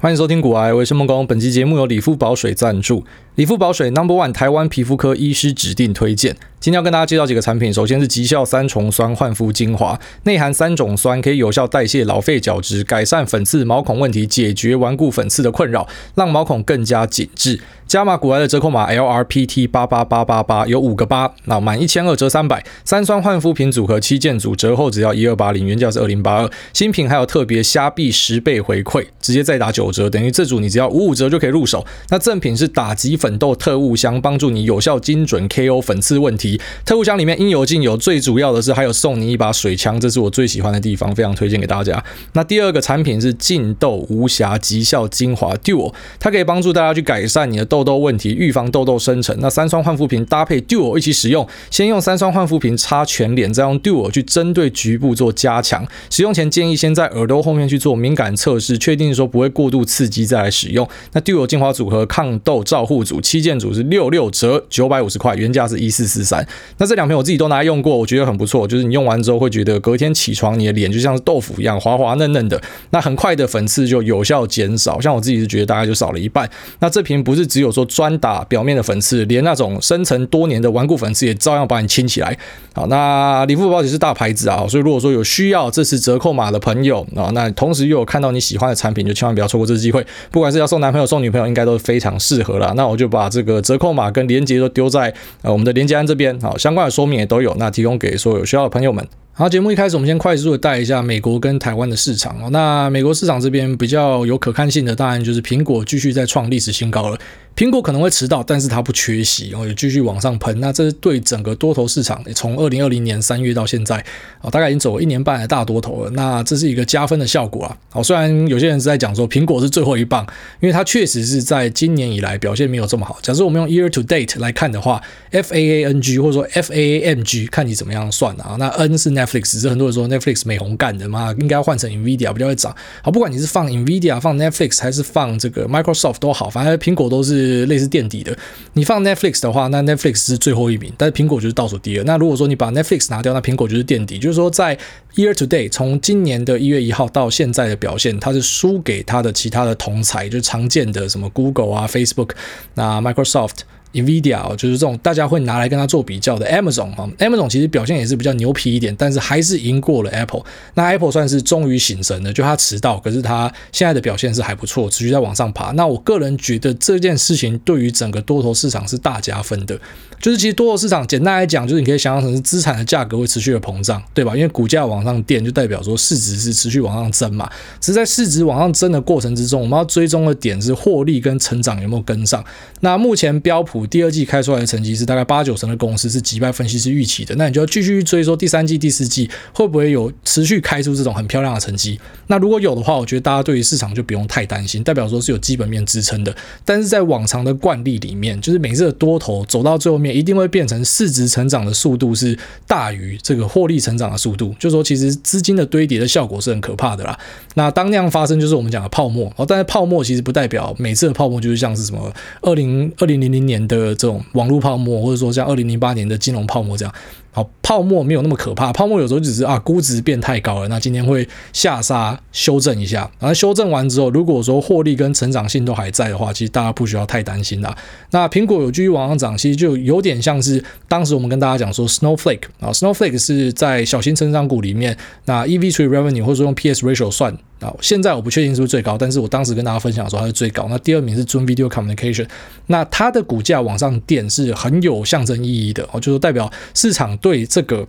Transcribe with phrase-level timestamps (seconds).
[0.00, 1.26] 欢迎收听古癌，我是梦工。
[1.26, 3.04] 本期节目由理肤宝水赞助。
[3.34, 6.36] 理肤宝水 Number One 台湾皮肤科医师指定推荐。
[6.60, 17.60] 今天要跟大家介绍几个产品，首先是极效三重酸焕肤精华，内含三种酸，可以有效代谢老废角质，改善粉刺毛孔问题，解决顽固粉刺的困扰，让毛孔更加紧致。
[17.86, 22.64] 加码古癌的折扣码 LRPT 八八八八八有五个八，那满一千二折三百。
[22.84, 26.50] 三酸焕肤品组合七件组，折后只要一二八零，原价是二零八二。
[26.72, 31.84] 新品还有特别虾币十倍回馈，直接再打九五折，等于这组你只要五五折就可以入手。
[32.10, 36.60] 那赠品是打击粉痘特务箱，帮助你有效精准 KO 粉刺问题。
[36.84, 42.04] 特务箱里面应有尽有，最主要的是还有送你一把水枪，这是我最喜欢的地方，非常推荐给大家。
[42.34, 47.78] 那第二个产品是净痘无瑕极效精华 Duo，它可以帮助大家去改善你的痘。
[47.88, 49.34] 痘问题，预防痘痘生成。
[49.40, 55.86] 那三酸焕肤瓶搭配 Duo 一起使用，先用三酸焕肤瓶擦全脸，再用 Duo 去针对局部做加强。
[56.10, 60.88] 使用前建议先在耳朵后面去做敏感测试，确定说不会过度刺激再来使用。
[61.12, 66.46] 那 Duo 精华组合抗痘照护组七件组是六六折，九百五十块，原价是一四四三。
[66.78, 68.66] 那这两瓶我自己都拿来用过，我觉得很不错。
[68.66, 75.00] 就是你用完之后会觉得隔天起床你的脸就像是豆腐一样滑滑嫩嫩的，那很快的粉刺就有效减少。
[75.00, 76.48] 像我自己是觉得大概就少了一半。
[76.80, 82.36] 那这瓶不是只有说专打表面的粉刺，连那种深层多年的顽固粉刺也照样把你清起来。
[82.74, 90.04] 好，那理肤宝也是大牌子啊，所以如果说有需要这次折扣码的朋友啊，那同时又有看到你喜欢的产品，就千万不要错过这机会。
[90.30, 92.72] 不管是要送男朋友送女朋友，应该都非常适合了。
[92.74, 99.06] 那我就把这个折扣码跟链接都丢在呃我们的链接栏这边，好，相关的说明也都有，那提供给所有需要的朋友们。
[99.38, 102.50] 好，节目一开始，我们先快速的带一下美国跟台湾的市场哦。
[102.50, 107.16] 那美国市场这边比较有可看性的，当然就是苹果继续在创历史新高了。
[107.54, 110.60] 苹果可能会迟到，但是它不缺席，然后也继续往上喷。
[110.60, 113.96] 那这是对整个多头市场，从二零二零年三月到现在，
[114.40, 116.10] 啊，大概已经走了一年半的大多头了。
[116.10, 117.76] 那这是一个加分的效果啊。
[117.90, 120.24] 好，虽然有些人是在讲说苹果是最后一棒，
[120.60, 123.18] 因为它确实是在今年以来表现没有这么好。
[123.22, 128.54] 假设我们用 year to date 来看的话，F A A N G 或者说 F A A M G，看你怎么样算啊。
[128.60, 132.74] 那 N 是 net Netflix 是很多人说 Netflix 美红干的嘛，应该要换成 Nvidia 比较会涨。
[133.02, 137.58] 好，不管你是放 Nvidia、放 Netflix 还是放这个 Microsoft 都好，反正苹果都是。
[137.68, 138.34] 类似垫底的。
[138.72, 142.04] 你放 Netflix 的话，那 Netflix 是最后一名，但是苹果就是倒数第二。
[142.04, 144.18] 那如果说你把 Netflix 拿掉，那苹果就是垫底。
[144.18, 144.74] 就是说，在
[145.16, 152.30] Year to Date 从今年的一月一号到现在的表现，它是输给它的其他的同才，就是常见的什么 Google 啊、Facebook、
[152.74, 153.58] 那 Microsoft。
[153.92, 160.42] NVIDIA 就是这种大家会拿来跟它做比较的 Amazon 哈，Amazon 其实表现也是比较牛皮一点，但是还是赢过了 Apple。
[160.74, 165.72] 那 Apple 算是终于醒神了，就它迟到，可是它现在的表现是还不错，持续在往上爬。
[165.72, 169.78] 那我个人觉得这件事情对于整个多头市场是大加分的。
[170.20, 174.34] 就是其实多头市场简单来讲，就是你可以想象成是资产的价格会持续的膨胀，对吧？
[174.34, 177.48] 因为股价往上垫，就代表说市值是持续往上增嘛。
[177.80, 182.44] 只是在市值往上增的过程之中，我们要追踪的点是获利跟成长有没有跟上。
[182.80, 191.98] 那目前标普第二季开出来的成绩是大概八九成的公司是击败分析师预期的，那你就要继续追说第三季、第四季会不会有持续开出这种很漂亮的成绩。
[192.26, 196.36] 那如果有的话，我觉得大家对于市场就不用太担心，代表说是有基本面支撑的。
[196.64, 200.08] 但是在往常的惯例里面，就是每次的多头走到最后面。
[200.18, 207.16] 一定会变成市值成长的速度是大于这个获利成长的速度，就说其实资金的堆叠的效果是很可怕的啦。
[207.54, 209.46] 那当那样发生，就是我们讲的泡沫哦。
[209.46, 216.92] 但是泡沫其实不代表每次的泡沫就是像是什么二零二零零零年的这种网络泡沫，或者说像二零零八年的金融泡沫这样。
[217.30, 227.76] 好，泡沫没有那么可怕，泡沫有时候只是啊估值变太高了，那今天会下杀修正一下，然后修正完之后，如果说获利跟成长性都还在的话，其实大家不需要太担心啦。
[228.10, 234.96] 那苹果有继续往上涨，其实就有点像是当时我们跟大家讲说，Snowflake 啊，Snowflake 是在小型成长股里面，
[235.26, 237.36] 那 EV to Revenue 或者说用 PS ratio 算。
[237.60, 240.66] 啊，现在我不确定是不是最高，但是我当时跟大家分享的时候，它是最高。
[240.70, 242.28] 那第二名是 Zoom Video Communication，
[242.66, 247.86] 那它的股价往上垫是很有象征意义的哦，就是代表市场对这个。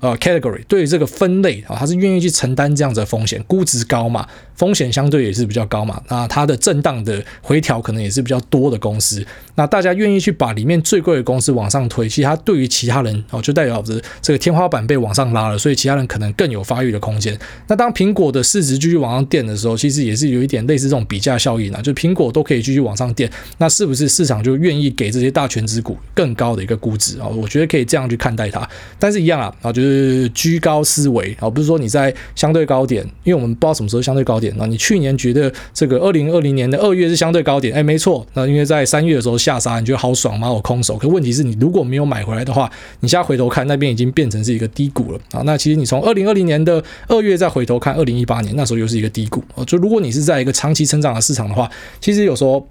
[0.00, 4.26] 呃，category 对这个分类啊，它是愿意去承担这样子的风险，估值高嘛，
[4.62, 6.00] 风险相对也是比较高嘛。
[6.08, 9.26] 那它的震荡的回调可能也是比较多的公司，
[9.56, 17.36] 那大家愿意去把里面最贵的公司往上推，其实它对于其他人哦，就代表着这个天花板被往上拉了，所以其他人可能更有发育的空间。
[17.66, 27.26] 那当苹果的市值继续往上垫的时候，其实也是有一点类似这种比价效应啊，就苹果都可以继续往上垫，那是不是市场就愿意给这些大权值股更高的一个估值啊？
[27.26, 28.68] 我觉得可以这样去看待它，
[29.00, 30.30] 但是一样啊，啊就是。
[30.34, 38.26] 居高思维啊，不是说你在相对高点，因为我们不知道什么时候相对高点，那你去年觉得这个二零二零年的二月是相对高点，哎，没错。
[38.34, 40.52] 那因为在三月的时候下杀，你觉得好爽吗？
[40.52, 40.96] 我空手。
[40.96, 42.70] 可问题是你如果没有买回来的话，
[43.00, 45.42] 你现在回头看那边已经变成是一个低谷了啊。
[45.44, 49.42] 那其实你从二零二零年的二月再回头看二零一八年，那时候又是一个低谷。
[49.66, 51.70] 就如果你是在一个长期成长的市场的话，
[52.00, 52.66] 其实有时候。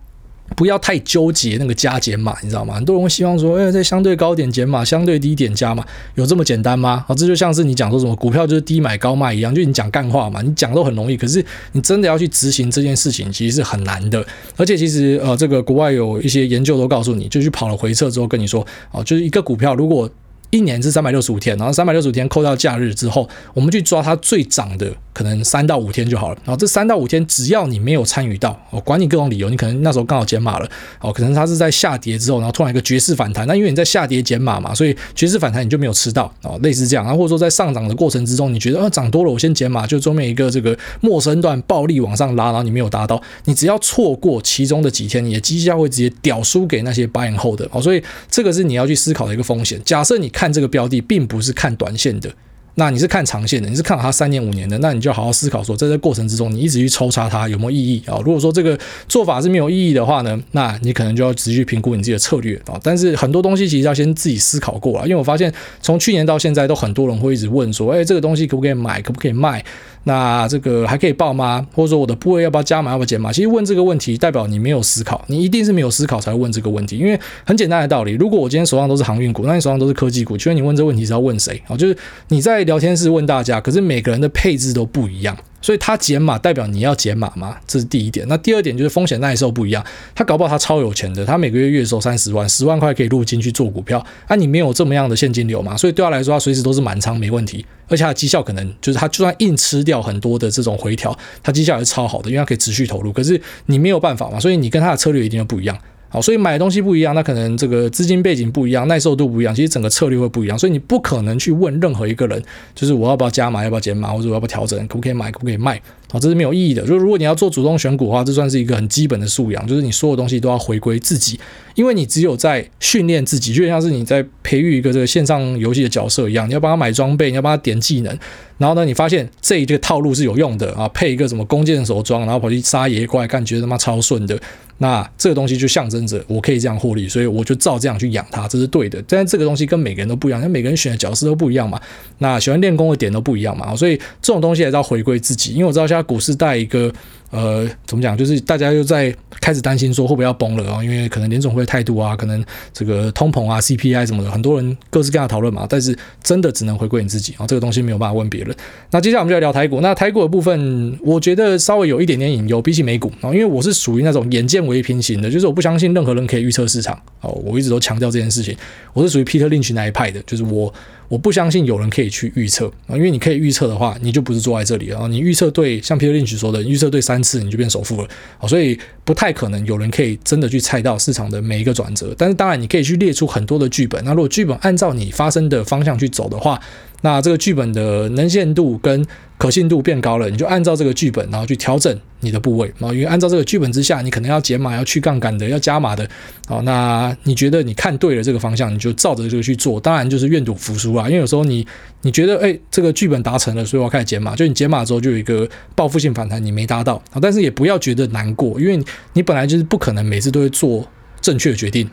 [0.56, 2.76] 不要太纠结那个加减码，你知道吗？
[2.76, 5.84] 很多人会希望说，哎，在相对高点减码，相对低点加码，
[6.16, 7.04] 有这么简单吗？
[7.08, 14.24] 啊，这就像是你讲说什么股票就是低买高卖一样，就你讲干话嘛，你讲都很容易，可是你真的要去执行这件事情，其实是很难的。
[14.58, 20.10] 而且其实呃，这个国外有一些研究都告诉你，就去跑了回撤之后跟你说，哦，就是一个股票如果。
[20.52, 26.38] 一年是三百六十五天，然后三百六十五天扣掉假日之后，我们去抓它最涨的可能三到五天就好了。
[26.46, 30.70] 然后这三到五天，只要你没有参与到，我管你各种理由，你可能那时候刚好减码了，
[31.00, 37.06] 哦，可能它是在下跌之后，然后突然一个绝世反弹，那因为你在下跌减码嘛，所以绝世反弹你就没有吃到，哦，类似这样。
[37.06, 49.82] 然后或者说在上涨的过程之中，你觉得啊涨多了，我先减码，就中面一个这个陌生段暴力往上拉，然后你没有达到，你只要错过其中的几天，你的绩效会直接屌输给那些 buy and hold 的，哦，所以这个是你要去思考的一个风险。
[49.86, 52.28] 假设你看看这个标的并不是看短线的，
[52.74, 58.18] 那你是看长线的，你是看好它三年五年的，那你就好好思考说，在这过程之中，你一直去抽查它有没有意义啊？
[58.26, 58.76] 如果说这个
[59.08, 62.74] 做法是没有意义的话呢，那你可能就要持续评估你自己的策略啊。
[62.82, 69.64] 但是很多东西其实要先自己思考过了，因为我发现从去年到现在，都很多人会一直问说，哎，这个东西可不可以买，可不可以卖？
[70.04, 71.66] 那这个还可以报吗？
[71.74, 73.32] 或者说我的部位要不要加码，要不要减码？
[73.32, 76.98] 其实问这个问题代表你没有思考，你一定是没有思考才会问这个问题。
[76.98, 81.62] 因为很简单的道理，如果我今天手上都是航运股，那你手上都是科技股，请问你问这个问题是要问谁？
[81.68, 81.96] 哦，就是
[82.30, 85.38] 你在聊天室问大家，可是每个人的配置都不一样。
[85.62, 87.56] 所以它减码代表你要减码吗？
[87.68, 88.28] 这是第一点。
[88.28, 89.86] 那第二点就是风险耐受不一样。
[90.16, 94.04] 他搞不好他超有钱的，他每个月月收三十万，十万块可以入金去做股票。
[94.28, 95.78] 那、啊、你没有这么样的现金流嘛？
[95.78, 97.66] 所以对他来说，他随时都是满仓没问题。
[97.88, 103.12] 而且他绩效可能就是他就算硬吃掉很多的这种回调，他绩效也是超好的，因为他可以持续投入。
[103.12, 105.78] 可是你没有办法嘛，所以你跟他的策略一定要不一样。
[106.14, 110.60] 好，所以买的东西不一样，那可能这个资金背景不一样，耐受度不一样，其实整个策略会不一样。
[110.60, 112.44] 所以你不可能去问任何一个人，
[112.76, 115.82] 就是我要不要加码，要不要减码，或者我要不要调整，可不可以买，可不可以卖。
[116.12, 116.86] 好，这是没有意义的。
[116.86, 121.40] 就如果你要做主动选股的话，这算是一个很基本的素养，就是你所有东西都要回归自己，
[121.76, 128.18] 因为你只有在训练自己，就像是你在培育一个这个线上游戏的角色一样，你要帮他买装备，你要帮他点技能，
[128.58, 134.38] 然后呢，你发现这一个套路是有用的啊，配一个什么弓箭手装，然后跑去杀野怪，感觉他妈超顺的，
[134.80, 139.04] 那这个东西就象征着我可以这样获利，所以我就照这样去养它，这是对的。
[139.08, 141.80] 但这个东西跟每个人都不一样，因为每个人选的角色都不一样嘛，
[142.18, 146.92] 那喜欢练功的点都不一样嘛，所以这种东西还是要回归自己，因为我知道现在股市带一个。
[147.32, 148.16] 呃，怎么讲？
[148.18, 150.84] 就是大家又在开始担心说会不会要崩了啊？
[150.84, 152.44] 因为可能联总会态度啊，可能
[152.74, 155.66] 这个通膨啊、CPI 什么的，很多人各式各样的讨论嘛。
[155.70, 158.56] 但是真的只能回归你自己啊，这个东西没有办法问别人。
[158.92, 159.80] 那接下来我们就来聊台股。
[159.80, 167.32] 那台股的部分，我觉得稍微有一点点隐忧，比起美股啊，因为我是属于那种眼见为凭型的，就是我不相信任何人可以预测市场哦。
[167.46, 168.54] 我一直都强调这件事情，
[168.92, 170.74] 我是属于 Peter Lynch 那一派的，就是我。
[171.08, 175.08] 我不相信有人可以去预测啊，因为你可以预测的话，你就不是坐在这里了啊。
[175.10, 178.08] 你预测对，像 Peter Lynch 说的，预测对三次你就变首富了
[178.38, 182.14] 好，所以不太可能有人可以真的去猜到市场的每一个转折。
[182.18, 184.04] 但是当然，你可以去列出很多的剧本。
[184.04, 186.60] 那如果剧本按照你发生的方向去走的话，
[187.02, 189.06] 那这个剧本的能见度跟
[189.38, 196.08] 可信度变高了，你就按照这个剧本，然后去调整你的部位，然后因为按照这个剧本之下，你可能要减码、要去杠杆的、要加码的，
[196.48, 201.66] 好，那你觉得你看对了这个方向，你就照着这个去做，当然就是愿赌服输啊，因为有时候你
[202.04, 208.80] 你觉得哎，这个剧本达成了，所以我要开始减码，就你减码之后就有一个报复性反弹，你没达到啊，但是也不要觉得难过，因为
[209.14, 210.88] 你本来就是不可能每次都会做
[211.20, 211.90] 正确的决定。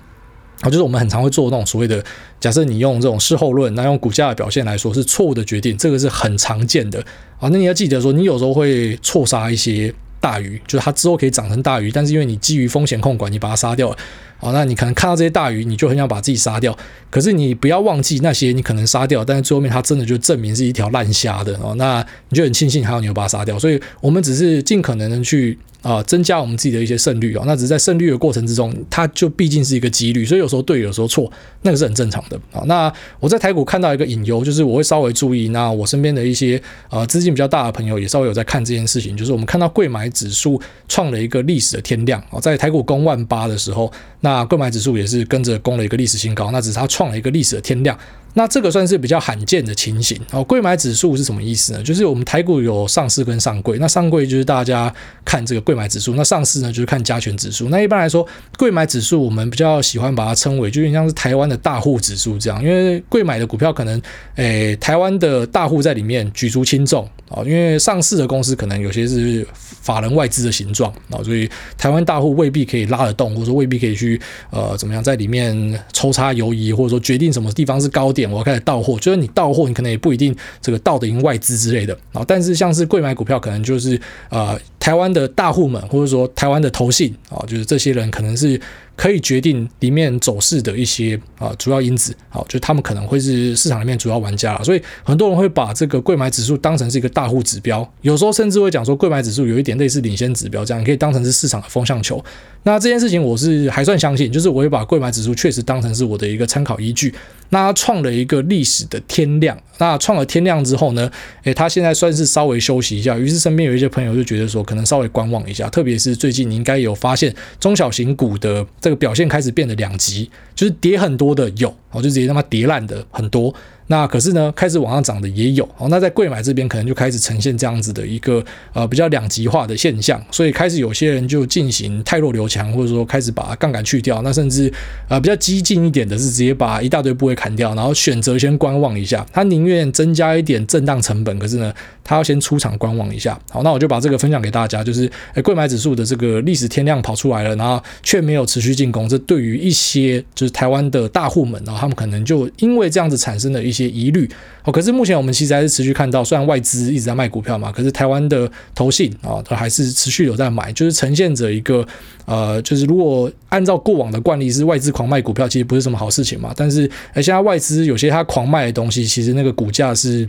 [0.60, 2.02] 啊，就是我们很常会做那种所谓的，
[2.40, 7.00] 假设你用这种事后论，那用股价的表现来说是错误的决定，这个是很常见的
[7.38, 7.48] 啊。
[7.50, 13.96] 那你要记得说，你有时候会错杀一些大鱼，就是它之后可以长成大鱼，但是因为你基于风险控管，你把它杀掉了。
[14.40, 16.76] 好，那你可能看到这些大鱼，你就很想把自己杀掉。
[17.10, 21.74] 可是你不要忘记那些你可能杀掉，但是最后面它真的就证明是一条烂虾的哦。
[21.76, 23.58] 那你就很庆幸还有你有把它杀掉。
[23.58, 27.44] 所以我们只是尽可能的去、呃、增加我们自己的一些胜率哦。
[27.46, 31.30] 那只是在胜率的过程之中，它就毕竟是一个几率，所以有时候对，有时候错，
[31.62, 32.62] 那个是很正常的啊。
[32.66, 35.48] 那我在台股看到一个隐忧，就是我会稍微注意。
[35.48, 43.92] 那我身边的一些呃资金比较大的朋友也稍微有在看这件事情，就是我们看到贵买指数创了一个历史的天量啊，在台股攻万八的时候。
[44.20, 47.96] 那贵买指数也是跟着攻了一个历史新高，那只是它创了一个历史的天量，
[48.34, 50.42] 那这个算是比较罕见的情形哦。
[50.42, 51.80] 贵买指数是什么意思呢？
[51.84, 54.92] 就是我们台股有上市跟上柜，那上柜就是大家
[55.24, 57.68] 看这个贵买指数，那上市呢就是看加权指数。
[57.68, 64.00] 那一般来说，贵买指数我们比较喜欢把它称为，就有点像是台湾的大户指数这样，因为贵买的股票可能，
[64.36, 67.06] 诶，台湾的大户在里面举足轻重。
[67.28, 69.46] 啊，因为上市的公司可能有些是
[69.82, 74.20] 法人外资的形状啊，所以台湾大户未必可以拉得动，或者说未必可以去
[74.50, 78.98] 呃怎么样在里面抽插游移，或者说决定什么地方是高点，我要开始到货。
[78.98, 82.24] 就是你到货，你可能也不一定这个到得赢外资之类的啊。
[82.26, 88.60] 但是像是贵买股票，可能就是呃台湾的大户们，或者说台湾的投信啊，就是这些人可能是。
[88.98, 102.22] 可以决定里面走势的一些啊主要因子，好，就他们可能会是市场里面主要玩家了，所以很多人会把这个贵买指数当成是一个大户指标，有时候甚至会讲说贵买指数有一点类似领先指标，这样可以当成是市场的风向球。
[102.64, 107.14] 那这件事情我是还算相信，就是我会把贵买指数确实当成是我的一个参考依据。
[107.50, 111.10] 那它创了一个历史的天量，那创了天量之后呢，
[111.44, 123.54] 诶，它现在算是稍微休息一下，于是身边有一些朋友就觉得说，可能稍微观望一下，特别是最近你应该有发现中小型股的这个表现开始变得两极，就是跌很多的有，我，就直接让它跌烂的很多。
[123.88, 125.88] 那可是呢，开始往上涨的也有哦。
[125.88, 134.22] 那在贵买这边，可能就开始呈现这样子的一个呃比较两极化的现象，所以开始有些人就进行太弱留强，或者说开始把杠杆去掉。
[134.22, 134.72] 那甚至
[135.08, 139.26] 呃比较激进一点的是直接把一大堆部位砍掉，然后选择先观望一下。
[139.32, 141.72] 他宁愿增加一点震荡成本，可是呢，
[142.04, 143.40] 他要先出场观望一下。
[143.50, 149.08] 好，那我就把这个分享给大家，就是诶柜买指数的这个历史天量跑出来了，然后却没有持续进攻。
[149.08, 153.88] 这对于一些就是台湾的大户们，然后他们可能就因为这样子产生了一些些。
[153.98, 154.28] 疑虑
[154.64, 161.84] 哦，可是目前我们其实还是持续看到，虽然外资一直在卖股票嘛，可是台湾的投信啊，它还是持续有在买，就是呈现着一个
[162.26, 166.52] 呃，就是如果按照过往的惯例是外资狂卖股票，其实不是什么好事情嘛。
[166.54, 170.28] 但是哎，现在外资有些它狂卖的东西，其实那个股价是。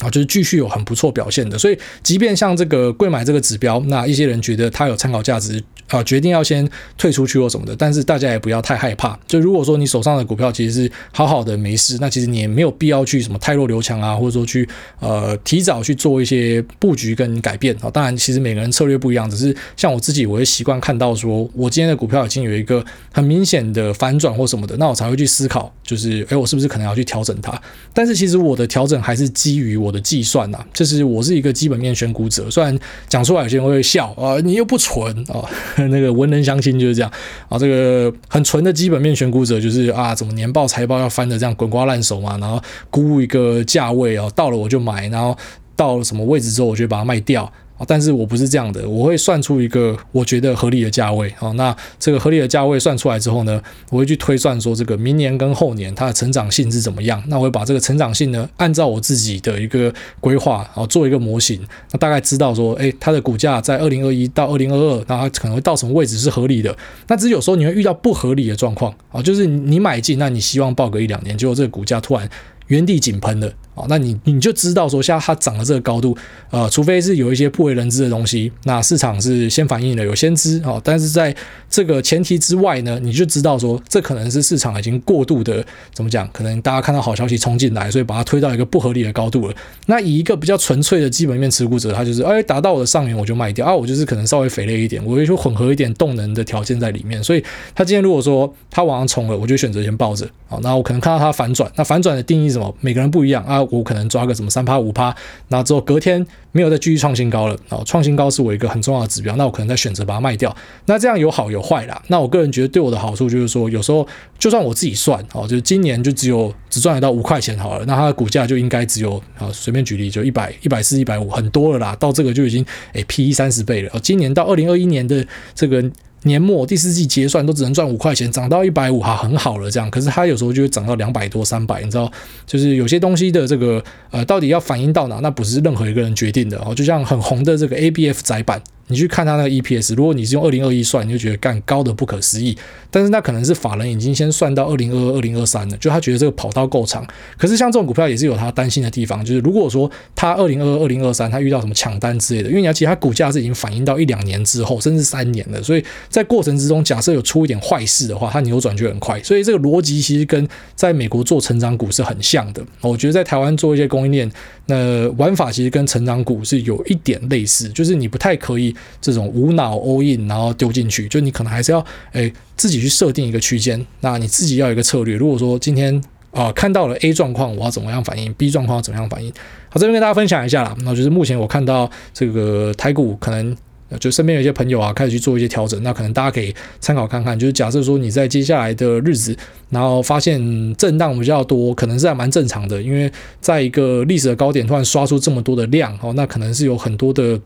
[0.00, 9.18] 啊，就是继续有很不错表现的，所以即便像这个贵买这个指标，那一些人觉得它有参考价值啊，决定要先退出去或什么的，但是大家也不要太害怕。
[9.26, 14.66] 就如果说你手上的股票其实是好好的没事，那其实你也没有必要去什么太弱留强啊，或者说去
[15.00, 17.90] 呃提早去做一些布局跟改变啊。
[17.90, 27.60] 当然，其实每个人策略不一样，只是像我自己，我会习惯看到说我今天的股票已经有一个很明显的反转或什么的，那我才会去思考，就是诶，我是不是可能要去调整它？
[27.92, 29.89] 但是其实我的调整还是基于我。
[29.90, 32.78] 我的计算呐、就是我是一个基本面选股者，虽然
[33.08, 35.42] 讲出来有些人会笑啊，你又不纯啊，
[35.90, 37.10] 那个文人相亲就是这样
[37.48, 45.36] 啊，这个很纯的基本面选股者就是啊，怎么年报财报要翻的这样滚瓜烂熟嘛，然后估一个价位哦，到了我就买，然后
[45.74, 47.52] 到了什么位置之后，我就把它卖掉。
[47.86, 51.32] 但是我不是这样的，我会算出一个我觉得合理的价位。
[51.38, 53.60] 好，那这个合理的价位算出来之后呢，
[53.90, 57.22] 我会去推算说这个明年跟后年它的成长性是怎么样。
[57.28, 61.60] 那我会把这个成长性呢，按照我自己的一个规划，然后做一个模型，
[61.92, 66.76] 那大概知道说，诶，它的股价在二零二一到二零二二，那它可能会到什么位置是合理的。
[67.08, 72.28] 那只有时候你会遇到不合理的状况啊，就是你买进，那你希望抱个一两年，结果这个股价突然
[72.66, 73.52] 原地井喷了。
[73.88, 76.16] 那你你就知道说，现在它涨的这个高度，
[76.50, 80.80] 呃，除非是有一些不为人知的东西，那市场是先反应的，有先知啊。
[80.82, 81.34] 但是在
[81.68, 86.28] 这个前提之外呢，你就知道说，这可能是市场已经过度的怎么讲？
[86.32, 89.54] 可能大家看到好消息冲进来，所以把它推到一个不合理的高度了。
[89.86, 97.22] 那以一个比较纯粹的基本面持股者，他就是哎，达到我的上缘我就卖掉啊，我就是可能稍微肥了一点，我会说混合一点动能的条件在里面。
[97.22, 97.44] 所以
[97.74, 100.58] 他今天如果说他往上冲了，我就选择先抱着啊。
[100.62, 102.74] 那我可能看到它反转，那反转的定义是什么？
[102.80, 103.62] 每个人不一样啊。
[103.70, 105.14] 我可能抓个什么三趴五趴，
[105.48, 110.54] 那之后隔天没有再继续创新高了啊，创新高是我一个很重要的指标，那我可能再选择把它卖掉。
[110.86, 112.02] 那这样有好有坏啦。
[112.08, 114.06] 那我个人觉得对我的好处就是说，有时候
[114.38, 124.00] 就算我自己算哦，就是今年就只有只赚得到五块钱好了，那它的股价就应该只有啊，随便举例就一百一百四一百五，很多了啦，到这个就已经诶 PE 三十倍了。
[124.00, 125.90] 今年到二零二一年的这个。
[126.24, 129.90] 年末第四季结算都只能赚五块钱，涨到一百五哈，很好了这样。
[129.90, 132.10] 可是它有时候就会涨到两百多、三百，你知道，
[132.46, 136.74] 就是有些东西的这个呃，到底要反映到哪，那不是任何一个人决定的哦。
[136.74, 138.62] 就像很红的这个 ABF 窄板。
[138.90, 142.56] 你去看它那个 EPS，如果你是用二零二一算，你就觉得干高的不可思议。
[142.90, 147.06] 但是那可能是法人已经先算到二零二二、二零二三了，就他觉得这个跑道够长。
[147.38, 159.22] 可是像这种股票也是有他担心的地方，就是如果说他二零二二、二零二三他遇到什么抢单之类的，因为你要其他股价是已经反映到一两年之后，甚至三年了，所以在过程之中，假设有出一点坏事的话，它扭转就很快。
[159.22, 162.60] 所以这个逻辑其实跟在美国做成长股是很像的。
[162.80, 164.30] 我觉得在台湾做一些供应链，
[164.70, 168.74] 那玩法其实跟成长股是有一点类似，就是你不太可以。
[169.00, 175.16] 这种无脑 all in，然后丢进去，就你可能还是要诶自己去设定一个区间，那你自己要有一个策略。
[175.16, 176.00] 如果说今天
[176.32, 179.32] 啊、看到了 A 状况，我要怎么样反应？B 状况要怎么样反应？
[179.68, 180.76] 好，这边跟大家分享一下啦。
[180.82, 183.56] 那就是目前我看到这个台股可能
[183.98, 185.82] 就身边有一些朋友啊，开始去做一些调整。
[185.82, 189.36] 那可能大家可以参考看看，就是假设说你在接下来的日子，
[189.70, 190.40] 然后发现
[190.76, 197.40] 震荡比较多，可能是还蛮正常的，因为在一个历史的高点突然刷出这么多的量哦，那可能是有很多的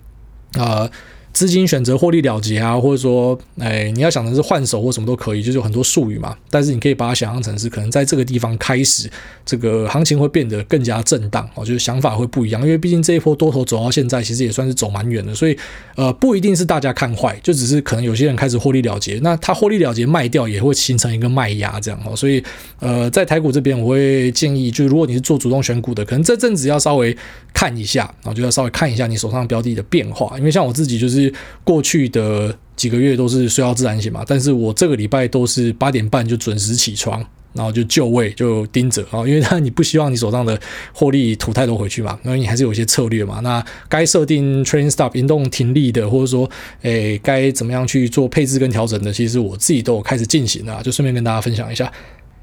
[0.58, 0.82] 啊。
[0.82, 0.90] 呃
[1.34, 6.34] 资金选择获利了结啊，或者说，哎，你要想的是换手或什么都可以，就是有很多术语嘛。
[6.48, 9.10] 但是你可以把它想象成是可能在这个地方开始，
[9.44, 12.62] 这个行情会变得更加震荡哦，就是想法会不一样。
[12.62, 15.58] 因为毕竟这一波多头走到现在，其实也算是走蛮远的，所以
[15.96, 22.14] 呃，不一定是大家看坏，就只是可能有些人开始获利了结，那他获利了结卖掉也会形成一个卖压这样哦。
[22.14, 22.40] 所以
[22.78, 27.16] 呃，在台股这边，我会建议，就如果你是做主动选股的，可能这阵子要稍微
[27.52, 31.23] 看一下，然后就要稍微看一下你手上标的的变化，因为像我自己就是。
[31.62, 40.58] 过去的几个月都是睡到自然醒嘛，但是我这个礼拜都是八点半就准时起床，然后就就位就盯着啊，因为他你不希望你手上的
[40.92, 43.40] 获利吐太多回去嘛，因为你还是有一些策略嘛。
[43.40, 46.50] 那该设定 train stop 引动停利的，或者说
[46.82, 51.92] 诶该怎么样去做配置跟调整的，其实我自己都有开始进行了，就顺便跟大家分享一下。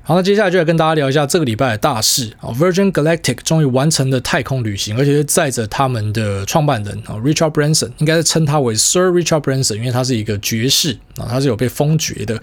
[0.04, 2.50] 好，那接下来就来跟大家聊一下这个礼拜的大事啊。
[2.50, 12.42] Virgin Galactic 终于完成了太空旅行，而且是载着他们的创办人啊，Richard Branson，应该是称他为 Sir Richard Branson，因为他是一个爵士啊，他是有被封爵的。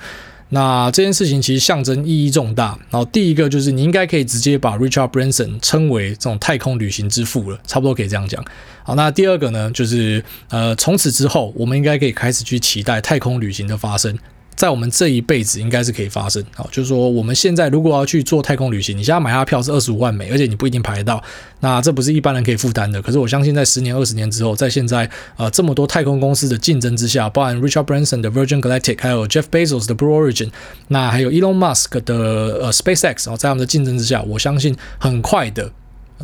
[0.50, 2.78] 那这件事情其实象征意义重大。
[2.90, 8.42] 然后第一个就是你应该可以直接把 Richard Branson 称为这种太空旅行之父了，差不多可以这样讲。
[8.84, 14.16] 好，那第二个呢，就是呃，从此之后我们应该可以开始去期待太空旅行的发生。
[14.58, 21.22] 在我们这一辈子应该是可以发生，好，就是说我们现在如果要去做太空旅行，你现在买下票是二十五万美，而且你不一定排得到，
[21.60, 23.00] 那这不是一般人可以负担的。
[23.00, 30.50] 可是我相信在十年、二十年之后，在现在呃这么多太空公司的竞争之下，包含 Richard Branson 的 Virgin Galactic，还有 Jeff Bezos 的 Blue Origin，
[30.88, 35.70] 那还有 Elon Musk 的呃 SpaceX，在他们的竞争之下，我相信很快的，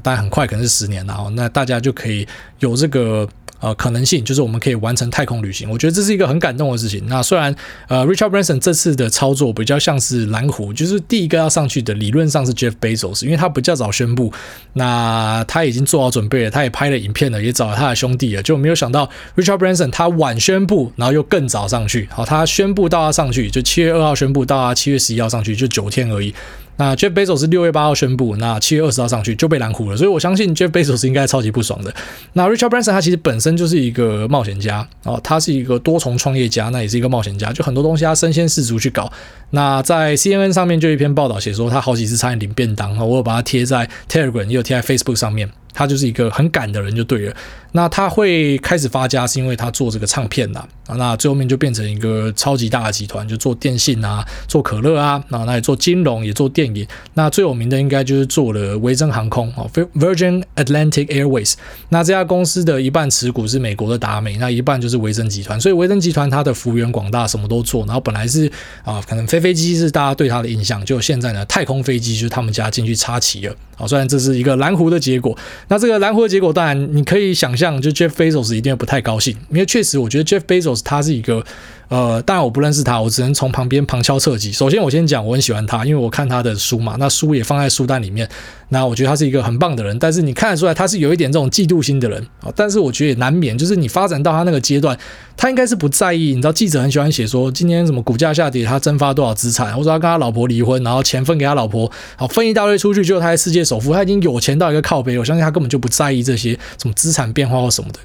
[0.02, 2.26] 当然很快可能是十年了哦，那大家就可以
[2.58, 3.28] 有这个。
[3.64, 7.02] 呃，可能性就是我们可以完成太空旅行，我觉得这是一个很感动的事情。
[7.06, 7.54] 那虽然
[7.88, 14.30] 呃，Richard Branson 这次的操作比较像是蓝湖，就是第一个要上去的，理论上是 Jeff Bezos，因为他比较早宣布，
[14.74, 22.06] 那他已经做好准备了，他也拍了影片了，也找了他的兄弟了，就没有想到 Richard Branson 他晚宣布，然后又更早上去。
[22.10, 26.34] 好，他宣布到他上去，就七月二号宣布到他七月十一号上去，就九天而已。
[26.76, 31.94] 那 Jeff Bezos 是六月八号宣布，那七月二十号上去就被蓝湖了，所以我相信 Jeff Bezos 应该超级不爽的。
[32.32, 39.12] 那 Richard Branson 他其实本身就是一个冒险家哦，他是一个多重创业家，那也是一个冒险家，就很多东西他身先士卒去搞。
[39.50, 45.48] 那在 CNN 上面就一篇报道写说，他好几次差点领便当，我有把它贴在 Telegram，也有贴在 Facebook 上面。
[45.74, 47.36] 他就是一个很赶的人就对了。
[47.72, 56.86] 那他会开始发家，是因为他做这个唱片呐啊，那最后面就变成一个超级大的集团，就做电信啊，做可乐啊，啊，那也做金融，也做电影。
[57.14, 61.54] 那最有名的应该就是做了维珍航空啊，Virgin Atlantic Airways。
[61.88, 65.60] 那这家公司的一半持股是美国的达美，那一半就是维珍集团。
[65.60, 67.84] 所以维珍集团它的幅员广大，什么都做。
[67.86, 68.48] 然后本来是
[68.84, 73.56] 啊，可能飞飞机是大家对它的印象，就现在呢，太空飞机就是他们家进去插旗了。
[73.76, 75.36] 啊，虽然这是一个蓝湖的结果，
[75.68, 81.44] 那这个蓝湖的结果，当然你可以想象，就 Jeff Bezos 一定不太高兴，因为确实我觉得 Jeff Bezos 他是一个。
[81.88, 84.50] 呃，当然我不认识他，我只能从旁边旁敲侧击。
[84.50, 88.28] 首先，我先讲我很喜欢他，因为我看他的书嘛，那书也放在书单里面。
[88.70, 92.50] 那我觉得他是一个很棒的人，但是你看得出来他是有一点这种嫉妒心的人啊。
[92.56, 94.98] 但是我觉得也难免，就是你发展到他那个阶段，
[95.36, 96.30] 他应该是不在意。
[96.30, 108.00] 你知道记者很喜欢写说，今天什么股价下跌，他蒸发多少资产，或者他跟他老婆离婚，然后钱分给他老婆，好分一大堆出去，结果他是世界首富，他已经有钱到一个靠背，我相信他根本就不在意这些什么资产变化或什么的。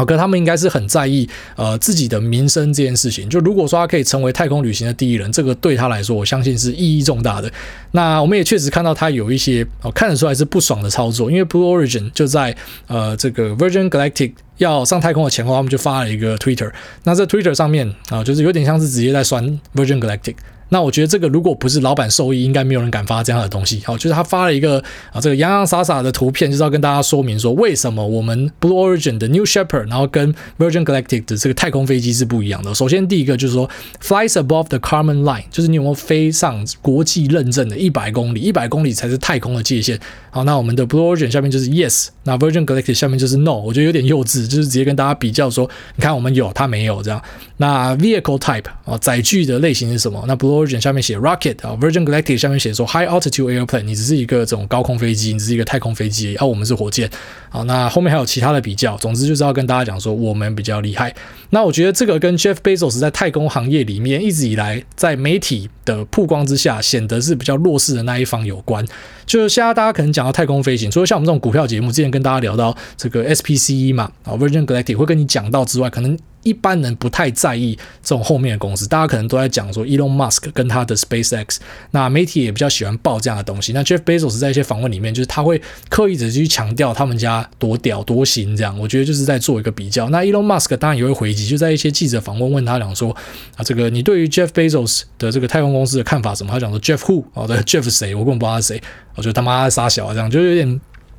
[0.00, 3.28] 好，可他们应该是很在意呃自己的名声这件事情。
[3.28, 7.52] 就如果说他可以成为太空旅行的第一人，这个对他来说，我相信是意义重大的。
[7.90, 16.72] 那我们也确实看到他有一些哦看得出来是不爽的操作，因为 Blue Origin 就在呃这个 Virgin Galactic 要上太空的前后，他们就发了一个 Twitter。
[17.04, 20.36] 那在 Twitter 上面啊，就是有点像是直接在酸 Virgin Galactic。
[20.70, 23.82] 那我觉得这个如果不是老板受益，应该没有人敢发这样的东西。
[23.84, 32.74] 好，就是他发了一个啊，这个洋洋洒洒的图片，就是要跟大家说明说，为什么我们 Blue Origin 的 New Shepard，然后跟 Virgin Galactic 的这个太空飞机是不一样的。
[32.74, 33.68] 首先，第一个就是说
[34.02, 39.98] ，flies above the Kármán line，就是你有没有飞上国际认证的一百公里，一百公里才是太空的界限。
[40.30, 43.54] 好，那我们的 Blue Origin 下面就是 Yes，那 Virgin Galactic 下面就是 No。
[43.54, 47.20] 我觉得有点幼稚，就是直接跟大家比较说，你看我们有，他没有这样。
[47.56, 50.24] 那 Vehicle Type 啊，载具的类型是什么？
[50.28, 51.66] 那 Blue Origin 下面写 Rocket。
[51.66, 57.10] 啊，Virgin Galactic 下面写说 High Altitude Airplane，你只是一个这种高空飞机，你只是一个太空飞机，而、啊、我们是火箭。
[57.48, 61.14] 好，那后面还有其他的比较，总之就是要跟大家讲说我们比较厉害。
[61.50, 68.86] 那我觉得这个跟 Jeff Bezos 在太空行业里面一直以来在媒体的曝光之下显得是比较弱势的那一方有关。
[69.30, 76.18] 就是现在大家可能讲到太空飞行，除了像我们这种股票节目之前跟大家聊到这个 SPCE 嘛，啊 Virgin Galactic 会跟你讲到之外，可能。
[76.42, 81.58] 一般人不太在意这种后面的公司，大家可能都在讲说 Elon Musk 跟他的 SpaceX，
[81.90, 83.74] 那媒体也比较喜欢报这样的东西。
[83.74, 90.08] 那 Jeff Bezos 在一些访问里面，就是他会刻意的去强调他们家多屌多行这样，我觉得就是在做一个比较。
[90.08, 93.14] 那 Elon Musk 当然也会回击，就在一些记者访问问他讲说
[93.56, 96.50] 啊，这个你对于 Jeff Bezos 的这个太空公司的看法什么？
[96.50, 98.14] 他讲说 Jeff Who 哦，对，Jeff 谁？
[98.14, 98.82] 我根本不知道他是谁，
[99.20, 100.68] 我觉得他妈傻小啊，这样就有点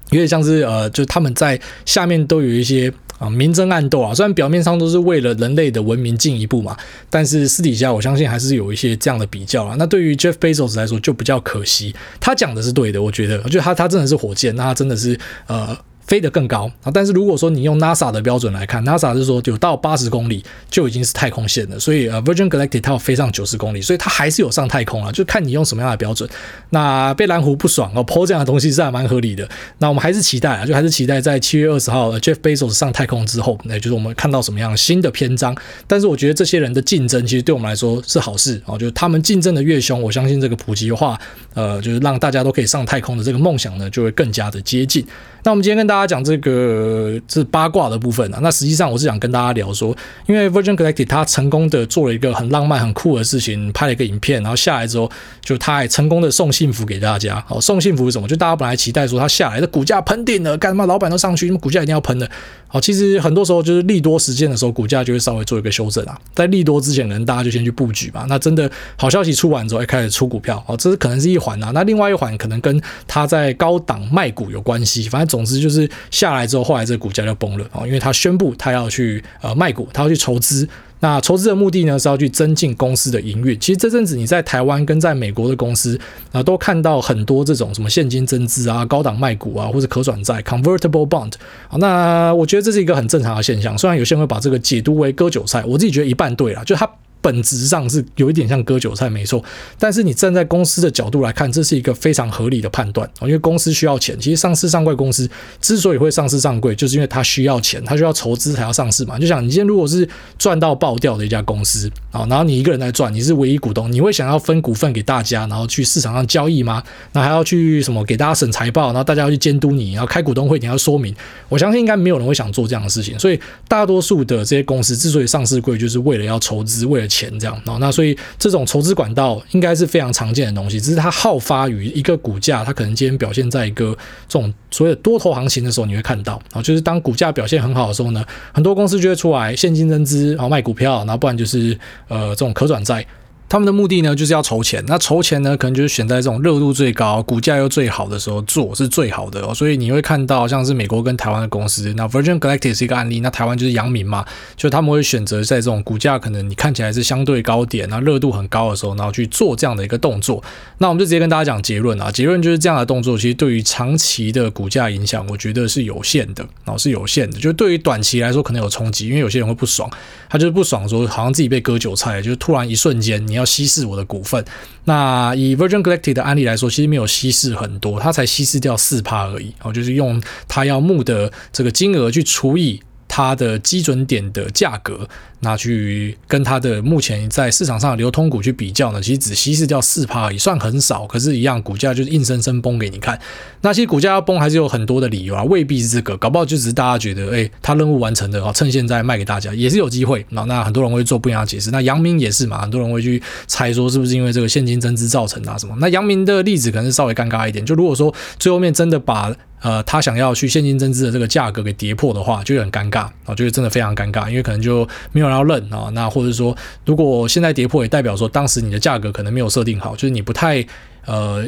[0.10, 2.92] 有点像是呃，就他们在下面都有一些。
[3.22, 4.16] 啊，明争暗斗啊！
[4.16, 6.76] 虽然表面上都是为了人类的文明进一步嘛，
[7.08, 9.76] 但是私底下我相信还是有一些这样的比较啊。
[9.78, 15.78] 那对于 Jeff Bezos 来说就比较可惜，他讲的是对的，我觉得，我觉得他他真的是火箭，那他真的是呃。
[16.06, 16.92] 飞得更高啊！
[16.94, 21.80] 但是如果说你用 NASA 的标准来看，NASA 是说有到八十公里就已经是太空线了。
[21.80, 26.30] 所以呃，Virgin Galactic 它要飞上九十公里，所以它还是有上太空啊，就看你用什么样的标准。
[26.72, 29.48] 那被蓝湖不爽哦抛这样的东西是还蛮合理的。
[29.78, 35.56] 那我们还是期待啊，就还是期待在七月二十号 Jeff Bezos 上太空之后，那就是我们看到什么样新的篇章。
[35.88, 41.20] 但是我觉得这些人的竞争其实对我们来说是好事啊，就是他们竞争的越凶，我相信这个普及化，
[41.54, 45.06] 呃，就是让大家都可以上太空的这个梦想呢，就会更加的接近。
[45.44, 49.96] 那我们今天跟大家讲这个是八卦的部分啊，那实际上我是想跟大家聊说，
[50.28, 55.10] 因为 Virgin Galactic 它成功的做了一个很浪漫、很酷的事情，拍了一个影片，然后下来之后，
[55.42, 57.44] 就它还成功的送幸福给大家。
[57.48, 58.28] 好，送幸福是什么？
[58.28, 62.30] 就大家本来期待说它下来的股价喷顶了，干嘛老板都上去，那么股价一定要喷的。
[62.72, 66.18] 好，其实很多时候就是利多实践的时候，股价就会稍微做一个修正啊。
[66.34, 68.26] 在利多之前，可能大家就先去布局吧。
[68.30, 71.72] 那真的好消息出完之后，开始出股票，哦，这是可能是一环啊。
[71.74, 75.28] 那另外一环可能跟他在高档卖股有关系，反正。
[75.28, 80.68] 总之就是下来之后，后来这个股价就崩了啊，因为他宣布他要去呃卖股，他要去筹资。
[81.02, 83.60] 那筹资的目的呢，是要去增进公司的营运。
[83.60, 86.00] 其实这阵子你在台湾跟在美国的公司
[86.32, 91.34] 啊，都看到很多这种什么现金增资啊、高档卖股啊，或者可转债 （convertible bond）。
[91.68, 93.78] 好，那我觉得这是一个很正常的现象。
[93.78, 96.90] 虽然有些人会把这个解读为割韭菜，我自己觉得一半对了，就它。
[97.22, 99.44] 本质上是有一点像割韭菜，没错。
[99.78, 103.10] 但是你站在公司的角度来看，这是一个非常合理的判断。
[103.22, 104.20] 因为公司需要钱。
[104.20, 105.30] 其实上市上柜公司
[105.62, 109.20] 之所以会上市上柜，就是因为它需要钱，它需要筹资才要上市嘛。
[109.20, 110.08] 就想你今天如果是
[110.40, 116.82] 赚到爆掉的一家公司啊，然后你一个人在赚，你是唯一股东，你会想要分股份给大家，然后去市场上交易吗？
[117.14, 121.16] 那还要去什么给大家审财报，然后大家要去监督你，然后开股东会，你要说明。
[121.50, 123.20] 我相信应该没有人会想做这样的事情。
[123.20, 127.11] 所以大多数的这些公司之所以上市贵，就是为了要筹资，为了。
[127.12, 133.91] 钱这样，哦，那所以这种筹资管道应该是非常常见的东西，只是它好发于一个股价，它可能今天表现在一个
[134.30, 143.06] 这种所谓的多头行情的时候，你会看到啊，就是当股价表现很好的时候呢，很多公司就会出来现金增资，然后卖股票，然后不然就是呃这种可转债。
[143.52, 144.82] 他们的目的呢，就是要筹钱。
[144.88, 149.54] 那筹钱呢，可能就是选在这种热度最高、股价又最好的时候做，是最好的哦。
[149.54, 153.20] 所以你会看到，像是美国跟台湾的公司，那 Virgin Galactic 是一个案例。
[153.20, 160.42] 那台湾就是阳明嘛，就他们会选择在这种股价可能你看起来是相对高点，那热度很高的时候，然后去做这样的一个动作。
[160.78, 167.38] 那我们就直接跟大家讲结论啊，结论就是这样的动作，其实对于长期的股价影响，我觉得是有限的，然后是有限的。
[167.38, 169.92] 就对于短期来说，可能有冲击，因为有些人会不爽，
[170.30, 174.22] 他就是不爽说，好像自己被割韭菜，就是突然一瞬间你要要稀释我的股。
[174.22, 174.46] 股份，
[174.86, 182.80] 那以 Virgin Galactic 的案例来说，其实没有稀释很多，它才稀释掉四趴而已，哦，就是用它要募的这个金额去除以。
[183.14, 185.06] 它的基准点的价格
[185.42, 191.06] 拿去跟它的目前在市场上的流通股去比较呢，其实只稀释掉四趴，也算很少。
[191.06, 193.20] 可是，一样股价就是硬生生崩给你看。
[193.62, 200.26] 那其实股价要崩还是有很多的理由啊，未必是这个，搞不好就只是大家觉得，哎，它任务完成的啊，趁现在卖给大家也是有机会。
[200.30, 201.70] 那那很多人会做不一样的解释。
[201.72, 205.76] 那阳明也是嘛，很多人会去猜说是不是因为这个现金增资造成啊什么？
[205.80, 207.66] 那阳明的例子可能是稍微尴尬一点。
[207.66, 215.89] 就如果说最后面真的把呃，他想要去现金增资的这个价格给跌破的话，就很尴尬啊，就是真的非常尴尬，因为可能就没有然后认啊。
[215.94, 220.63] 那或者说，如果现在跌破，也代表说当时你的价格可能没有设定好，就是你不太
[221.06, 221.48] 呃。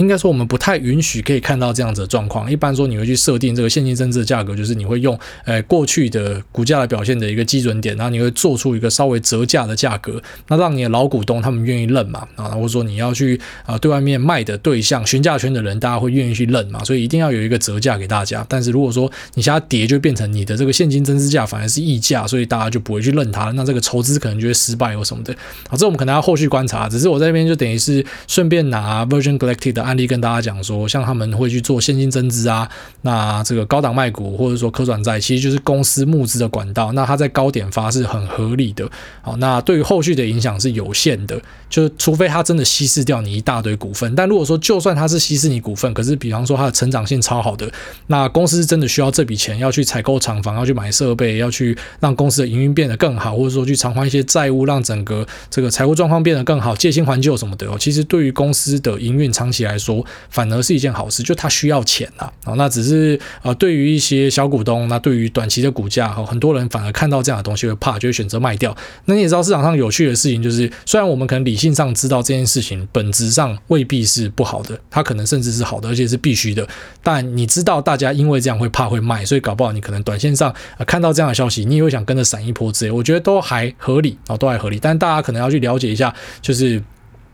[0.00, 2.50] 应该说，我们不太允许可以看到这样子的状况。
[2.50, 18.44] 一般说，你会去设定这个现金增资的价格，就是你会用呃过去的股价的表现的一个基准点，然后你会做出一个稍微折价的价格，那让你的老股东他们愿意认嘛啊，或者说你要去啊对外面卖的对象询价权的人，大家会愿意去认嘛，所以一定要有一个折价给大家。
[18.48, 25.36] 但是如果说你现在跌，就变成你的这个现金增资价反而是溢价，所以大家就不会去认它，那这个筹资可能就会失败或什么的。
[25.68, 26.88] 好，这我们可能要后续观察。
[26.88, 32.68] 只是我在这边就等于是顺便拿 Virgin Galactic 的案例跟大家讲说，像他们会去做现金增资啊，
[33.02, 36.92] 那这个高档卖股或者说可转债，其实就是公司募资的管道。
[36.92, 38.88] 那它在高点发是很合理的。
[39.20, 44.14] 好，那对于后续的影响是有限的，就除非它真的稀释掉你一大堆股份。
[44.14, 47.70] 但如果说就算它是稀释你股份，可是比方说它的成长性超好的，
[48.06, 57.76] 那公司真的需要这笔钱要去采购厂房，要去买设备，要去让公司的营运变得更好，或者说去偿还一些债务，让整个这个财务状况变得更好，借新还旧什么的哦。
[57.78, 62.30] 其实对于公司的营运长期来说，反而是一件好事，就它需要钱啊。
[62.44, 68.76] 哦，那只是呃，对于一些小股东，那对于短期的股价，哈很多人反而看到这样的东西会怕，就会选择卖掉。
[69.06, 76.66] 那你也知道市场上有趣的事情就是，虽然我们可能理性上知道这件事情本质上未必是不好的，它可能甚至是好的，而且是必须的。
[77.02, 80.54] 但你知道大家因为这样会怕会卖，所以搞不好你可能短线上
[80.86, 82.90] 看到这样的消息，你也会想跟着闪一波之类。
[82.90, 84.78] 我觉得都还合理啊，都还合理。
[84.78, 86.82] 但大家可能要去了解一下，就是。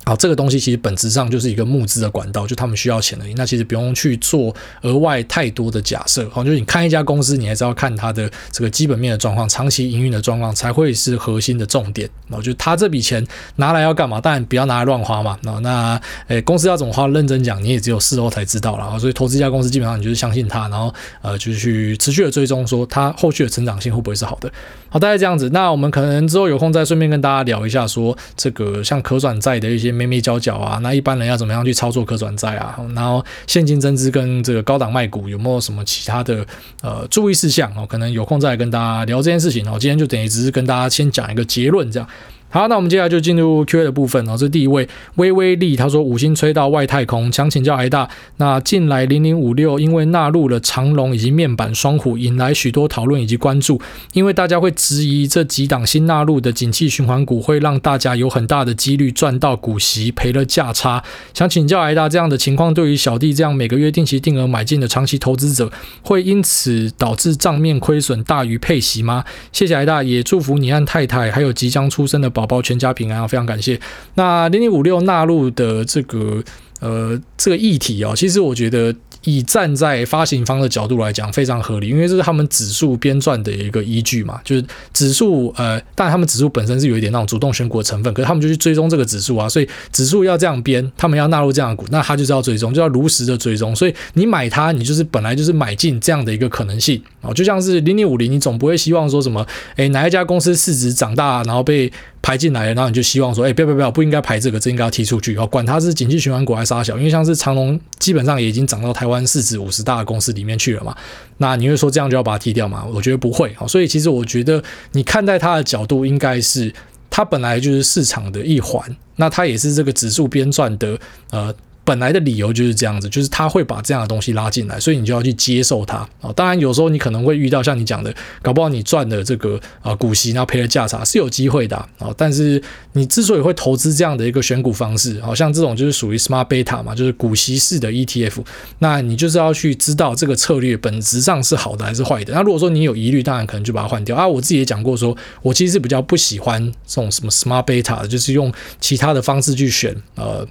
[0.09, 3.35] 好，这个东西其实本质上就是一个募资的管道，就他们需要钱而已。
[3.35, 6.31] 那其实不用去做额外太多的假设。
[6.31, 12.09] 好，就是你看一家公司，你还是要看它的这个基本面的状况、长期营运的状况才会是核心的重点。
[12.29, 14.21] 然后就他这笔钱拿来要干嘛？
[14.21, 15.37] 当然不要拿来乱花嘛。
[15.43, 17.07] 那那诶，公司要怎么花？
[17.09, 18.79] 认真讲，你也只有事后才知道了。
[18.79, 20.93] 然后所以投资一家公司，基本上你就是相信它，然后
[21.23, 24.53] 呃，就是去持续的追踪，说它后续的成长性会不会是好的。
[24.89, 25.49] 好，大概这样子。
[25.51, 32.79] 那我们可能之后有空再顺便跟大家聊一下，说这个像可转债的一些眉眉角角啊，那一般人要怎么样去操作可转债啊？
[32.95, 36.47] 然后现金增资跟这个高档卖股有没有什么其他的
[36.83, 37.85] 呃注意事项哦？
[37.85, 39.79] 可能有空再来跟大家聊这件事情哦。
[39.81, 42.09] 今天就等于只是跟大家先讲一个结论这样。
[42.57, 44.33] 好，那我们接下来就进入 Q&A 的部分哦。
[44.33, 53.79] 这是第一位微微利，他说五星吹到外太空，想请教癌大，那近来零零五六因为纳入了长龙以及面板双虎，引来许多讨论以及关注，
[54.15, 61.05] 因为大家会质疑这几档新纳入的景气循环股会让大家有很大的几率赚到股息，赔了价差。
[61.35, 69.27] 想请教癌大，这样的情况对于小弟这样每个月定期定额买进的长期投资者，会因此导致账面亏损大于配息吗？
[69.53, 73.27] 谢谢癌大，也祝福你和太太还有即将出生的宝宝全家平安啊！
[73.27, 73.79] 非常感谢。
[74.15, 76.43] 那零零五六纳入的这个
[76.81, 78.95] 呃这个议题啊，其实我觉得。
[79.29, 101.93] 以站在发行方的角度来讲，非常合理，因为这是他们指数编撰的一个依据嘛，就是指数呃，但他们指数本身是有一点那种主动选股的成分，可是他们就去追踪这个指数啊，所以指数要这样编，他们要纳入这样的股，那他就是要追踪，就要如实的追踪，所以你买它，你就是本来就是买进这样的一个可能性啊，就像是零零五零，你总不会希望说什么，诶，哪一家公司市值长大，然后被。
[102.27, 105.47] 排进来，然后你就希望说，哎，不要不要不要，不应该排这个，这应该要踢出去哦。
[105.47, 110.93] 管它是景气循环股还是大小，因为像是长隆，基本上也已经涨到台湾市值五十大的公司里面去了嘛。
[111.37, 112.85] 那你会说这样就要把它踢掉吗？
[112.93, 113.55] 我觉得不会。
[113.69, 114.61] 所以其实我觉得
[114.91, 116.75] 你看待它的角度应该是，
[117.09, 120.99] 它本来就是市场的一环，那它也是这个指数编撰的，
[121.31, 121.55] 呃。
[121.87, 126.33] 本来的理由就是这样子，就是他会把这样的东西拉进来，所以你就要去接受它啊。
[126.35, 132.13] 当然，有时候你可能会遇到像你讲的，搞不好你赚的这个啊股息，然后赔了价差是有机会的啊。
[132.17, 132.61] 但是
[132.95, 138.45] 你之所以会投资这样的一个选股方式，好像这种就是属于 smart beta 嘛，就是股息式的 ETF，
[138.81, 142.35] 那你就是要去知道这个策略本质上是好的还是坏的。
[142.35, 144.27] 那如果说你有疑虑，当然可能就把它换掉啊。
[144.27, 150.45] 我自己也讲过说，我其实是比较不喜欢这种什么 smart beta 的，就是用其他的方式去选呃。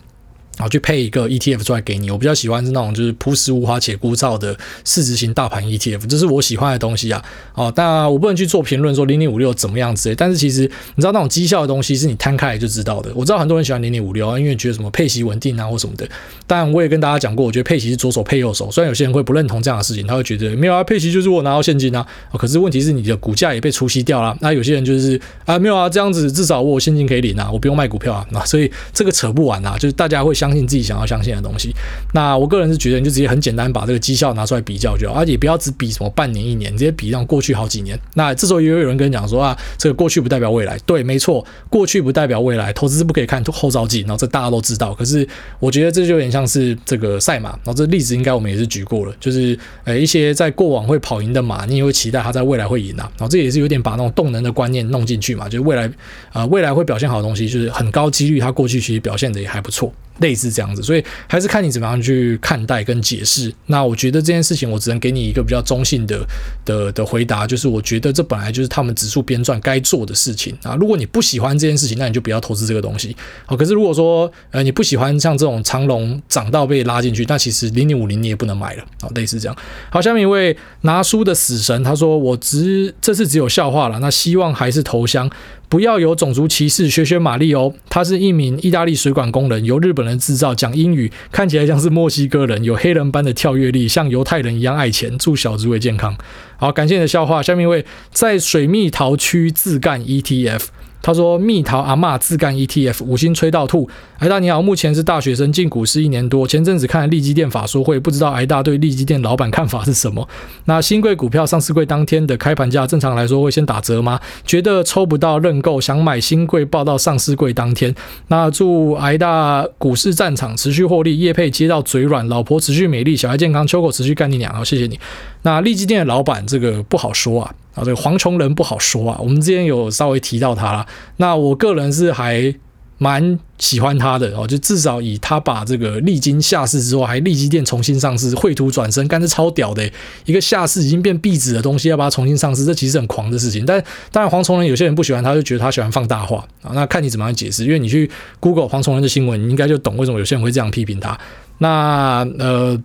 [0.58, 7.24] 然后去配一个 ETF 出来给你，我比较喜欢是那种就是朴实无华且枯燥的市值型大盘 ETF，这是我喜欢的东西啊。
[7.54, 10.16] 哦，但我不能去做评论说零零五六怎么样之类。
[10.16, 10.62] 但是其实
[10.96, 13.12] 你知道那种绩效的东西是你摊开来就知道的。
[13.16, 16.08] 我知道很多人喜欢零零五六啊，因为觉得什么配息稳定啊或什么的。
[16.48, 18.70] 但我也跟大家讲过，我觉得配息是左手配右手。
[18.72, 22.06] 虽然有些人会不认同这样的事情，他会觉得没有啊，配息就是我拿到现金啊。
[22.34, 24.38] 可是问题是你的股价也被除息掉了。
[24.42, 28.26] 那有些人就是啊，没有啊，这样子至少我有现金可以领啊，我不用卖股票啊。
[28.32, 31.74] 那所以这个扯不完啊，就是大家会想相信自己想要相信的东西。
[32.14, 38.00] 那我个人是觉得，你就直接很简单把这个绩效拿出来比较就好，而且不要只比什么半年、一年，直接比让过去好几年。
[38.14, 40.78] 那这时候也有人跟你讲说啊，这个过去不代表未来。
[40.86, 42.72] 对，没错，过去不代表未来。
[42.74, 44.94] 投资是不可以看后照镜，然后这大家都知道。
[44.94, 45.28] 可是
[45.60, 53.10] 我觉得这就有点像是这个赛马，然后这例子应该我们也是举过了，就是呃一些在过往会跑赢的马，你也会期待它在未来会赢啊。
[53.18, 55.86] 然后这也是有点把那种动能的观念弄进去嘛，就是未来
[56.32, 59.92] 啊、呃、未来会表现好的东西，就是很高几率它过去其实表现的也还不错。
[60.20, 63.54] 类似这样子，所以还是看你怎么样去看待跟解释。
[63.68, 66.26] 那我觉得这件事情，我只能给你一个比较中性的
[66.64, 70.76] 的的回答，就是我觉得这本来就是他们指数编撰该做的事情啊。
[70.76, 73.16] 如果你不喜欢这件事情，那你就不要投资这个东西。
[73.46, 78.86] 好，可是如果说呃你不喜欢像这种长龙涨到被拉进去，那其实零零五零你也不能买了。
[79.02, 79.58] 好，类似这样。
[79.90, 85.30] 好，下面一位拿书的死神，他说我只这次只有笑话了，那希望还是投降。
[85.68, 95.18] 不要有种族歧视，学学玛丽欧，他是一名意大利水管工人，由日本人制造，讲英语，看起来像是墨西哥人，有黑人般的跳跃力，像犹太人一样爱钱。
[95.18, 96.16] 祝小猪为健康。
[96.58, 97.42] 好，感谢你的笑话。
[97.42, 100.68] 下面一位在水蜜桃区自干 ETF。
[101.06, 103.88] 他说：“蜜桃阿嬷自干 ETF，五星吹到吐。”
[104.22, 106.48] 癌大你好，目前是大学生，进股市一年多。
[106.48, 110.28] 前阵子看了利基店法说会，不知道癌大对利基店老板看法是什么？
[110.66, 114.20] 那新贵股票上市贵当天的开盘价，正常来说会先打折吗？
[114.48, 117.94] 觉得抽不到认购，想买新贵报到上市贵当天。
[118.30, 124.52] 那祝癌大股市战场持续获利，业配接到嘴软，老婆持续美丽，小孩健康，秋口持续干你娘。
[124.52, 125.00] 好，谢谢你。
[125.44, 127.54] 那利基店的老板这个不好说啊。
[127.76, 129.20] 啊，这个黄崇仁不好说啊。
[129.22, 130.86] 我们之前有稍微提到他了。
[131.18, 132.56] 那我个人是还
[132.98, 139.88] 蛮喜欢他的哦，就至少以他把这个利基下市之后，还立基电重新上市，绘图转身，干是超屌的
[140.24, 143.66] 一个下市已经变壁纸的东西，要把它重新上市，这其实很狂的事情。
[143.66, 146.72] 但当然，黄崇仁有些人不喜欢他，就觉得他喜欢放大化啊。
[146.74, 148.10] 那看你怎么样解释，因为你去
[148.40, 151.20] Google 黄崇仁的新闻，你应该就懂为什么有些人会这样批评他。
[151.58, 152.82] 那呃。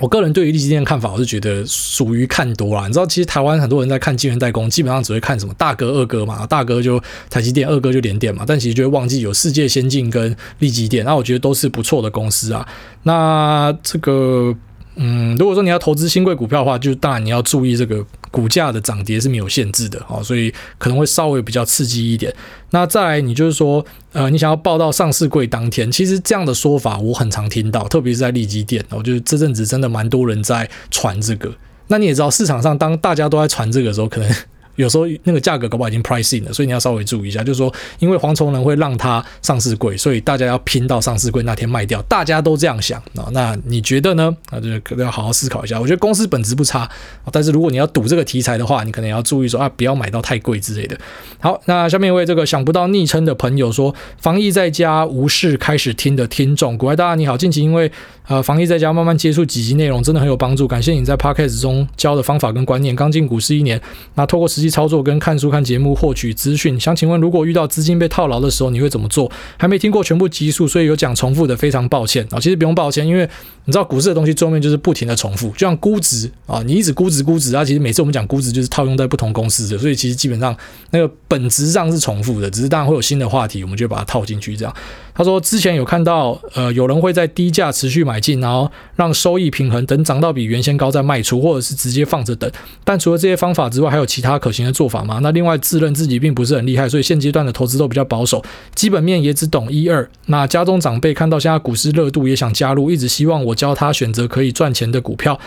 [0.00, 2.86] 我个人对于立基电的看法，我是觉得属于看多了。
[2.86, 6.46] 你知道，其实台湾很多人在看晶圆代工，基本上只会看什么大哥、二哥嘛。
[6.46, 8.44] 大哥就台积电，二哥就联电嘛。
[8.46, 11.04] 但其实就会忘记有世界先进跟立基电。
[11.04, 12.66] 那我觉得都是不错的公司啊。
[13.04, 14.54] 那这个。
[14.96, 22.32] 嗯，如果说你要投资新贵股票的话，就当然你要注意这个股价的涨跌是没有限制的哦，所以可能会稍微比较刺激一点。
[22.70, 31.52] 那再来，你就是说，呃，你想要报到上市柜当天，其实这样的说法我很常听到，特别是在利基店，我觉得这阵子真的蛮多人在传这个。
[31.88, 34.30] 那你也知道，市场上当大家都在传这个的时候，可能。
[34.76, 37.42] 有时候那个价格搞不好已经 pricing 了，所以你要稍微注意一下。
[37.42, 42.02] 就是说，因为蝗虫人会让它上市贵，所以大家要拼到上市贵那天卖掉。
[42.02, 44.34] 大家都这样想啊，那你觉得呢？
[44.50, 45.80] 啊，就是可能要好好思考一下。
[45.80, 46.88] 我觉得公司本质不差，
[47.30, 50.98] 但是如果你要赌这个题材的话，你可能要注意说啊，不要买到太贵之类的。
[51.38, 57.90] 好，那下面一位这个想不到昵称的朋友说，防疫在家无事开始听的听众，各位大家你好，近期因为
[58.26, 62.96] 呃防疫在家慢慢接触几集内容，真的很有帮助，感谢你在 podcast 中教的方法跟观念。
[62.96, 63.80] 刚进股市一年，
[64.14, 69.30] 那透过实际操作跟看书看节目获取资讯，想请问，如果遇到资金被套牢的时候，你会怎么做？
[69.58, 72.40] 还没听过全部集数，所以有讲重复的，非常抱歉啊。
[72.40, 73.28] 其实不用抱歉，因为
[73.66, 80.56] 你知道股市的东西，桌面就是不停的重复，就像估值啊，你一直估值估值啊，其实每次我们讲估值就是套用在不同公司的，所以其实基本上
[80.90, 84.74] 那个本质上是重复的，只是当然会有新的话题，我们就把它套进去这样。
[85.14, 92.50] 他说之前有看到呃有人会在低价持续买进，然后让收益平衡，等涨到比原先高再卖出，或者是直接放着等。
[92.82, 95.20] 但除了这些方法之外，还有其他可行的做法吗？
[95.22, 100.08] 那另外自认自己并不是很厉害，所以现阶段的投资都比较保守，基本面也只懂一二。
[100.26, 105.38] 那家中长辈看到现在股市热度，也想加入，一直希望我教他选择可以赚钱的股票。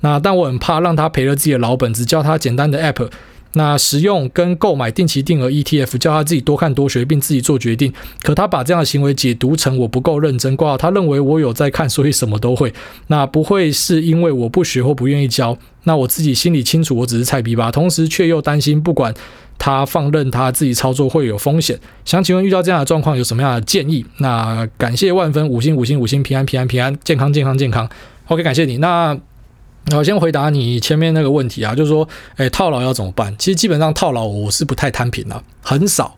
[0.00, 3.08] 那但我很怕让他赔了自己的老本，只教他简单的 app。
[3.56, 7.90] 那使用跟购买定期定额 ETF，叫他自己多看多学，并自己做决定。
[8.22, 12.70] 可他把这样的行为解读成我不够认真，挂他认为我有在看，所以什么都会。
[13.06, 15.56] 那不会是因为我不学或不愿意教？
[15.84, 17.72] 那我自己心里清楚，我只是菜逼吧。
[17.72, 19.14] 同时却又担心，不管
[19.56, 21.80] 他放任他自己操作会有风险。
[22.04, 24.04] 想请问，遇到这样的状况有什么样的建议？
[24.18, 27.88] 那感谢万分，五星五星五星，平安平安平安，健康健康健康。
[28.26, 28.76] OK，感谢你。
[28.76, 29.18] 那。
[29.94, 33.34] 我先回答你前面那个问题啊，就是说，诶，套牢要怎么办？
[33.38, 36.16] 其实基本上套牢我是不太摊平的，很少。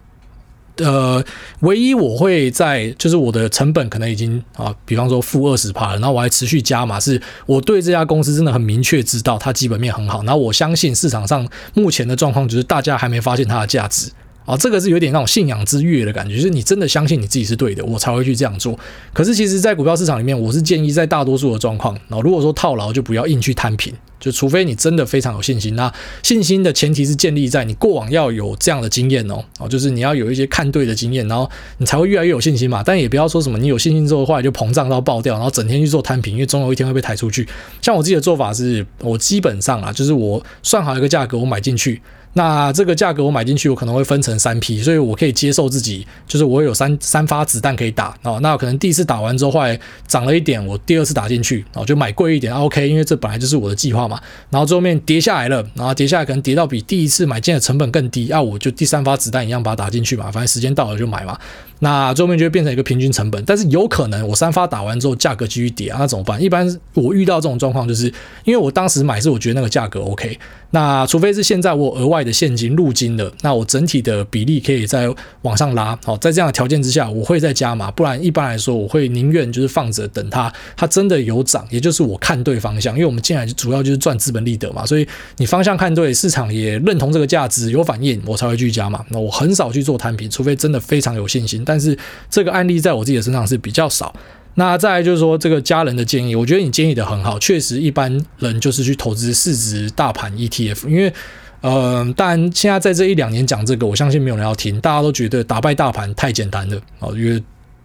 [0.78, 1.22] 呃，
[1.60, 14.10] 唯一我会在就是我的成本可能已经啊，比方说负二十趴了，然后我还持续加码，是我对这家公司真的很明确知道它基本面很好，然后我相信市场上目前的状况就是大家还没发现它的价值。
[14.48, 18.78] 啊，这个是有点那种信仰之跃的感觉，就是你真的相信你自己是对的，我才会去这样做。
[19.12, 25.74] 可是其实，在股票市场里面，我是建议在大多数的状况，然后如果说套牢，就不要硬去摊平，就除非你真的非常有信心。
[25.74, 32.82] 那信心的前提是建立在你过往要有这样的经验哦，哦，就是你要有一些看对的经验，然后你才会越来越有信心嘛。
[32.84, 37.46] 但也不要说什么你有信心之后，后来就膨胀到爆掉，然后整天去做摊平，因为总有一天会被抬出去。
[37.80, 42.00] 像我自己的做法是，我基本上啊，就是我算好一个价格，我买进去。
[42.34, 48.38] 那这个价格我买进去，我可能会分成三批，所以我可以接受自己，就是我有三三发子弹可以打哦。
[48.42, 54.20] 那可能第一次打完之后，后来涨了一点，我第二次打进去哦，就买贵一点，OK，因为这本来就是我的计划嘛。
[54.50, 61.38] 然后最后面跌下来了，然后跌下来可能跌到比第一次买进的成本更低，啊，我就第三发子弹一样把它打进去嘛，反正时间到了就买嘛。
[61.80, 63.44] 那最后面就会变成一个平均成本。
[63.44, 66.42] 但是有可能我三发打完之后价格继续跌，那怎么办？
[66.42, 68.06] 一般我遇到这种状况，就是
[68.44, 70.36] 因为我当时买是我觉得那个价格 OK，
[70.70, 75.08] 那除非是现在我额外的现金入金的，那我整体的比例可以再
[75.42, 75.98] 往上拉。
[76.04, 89.04] 好，在这样的条件之下，我会再加码，不然一般来说我会宁愿就是放着等它，它真的有涨，也就是我看对方向，因为我们进来主要就是赚资本利得嘛，所以你方向看对，市场也认同这个价值有反应，我才会去加码。
[89.08, 91.64] 那我很少去做摊平，除非真的非常有信心。
[91.64, 91.96] 但是
[92.28, 94.14] 这个案例在我自己的身上是比较少。
[94.58, 101.12] 那再来就是说，这个家人的建议，我觉得你建议的很好，确实一般人就是去投资市值大盘 ETF，因为
[101.60, 107.40] 呃，当然现在在这一两年讲这个，我相信没有人要听，大家都觉得打败大盘太简单了哦，因为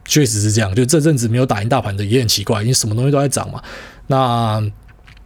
[0.06, 3.62] 确实是这样，就这阵子没有打赢大盘的也很奇怪，因为什么东西都在涨嘛。
[4.08, 4.60] 那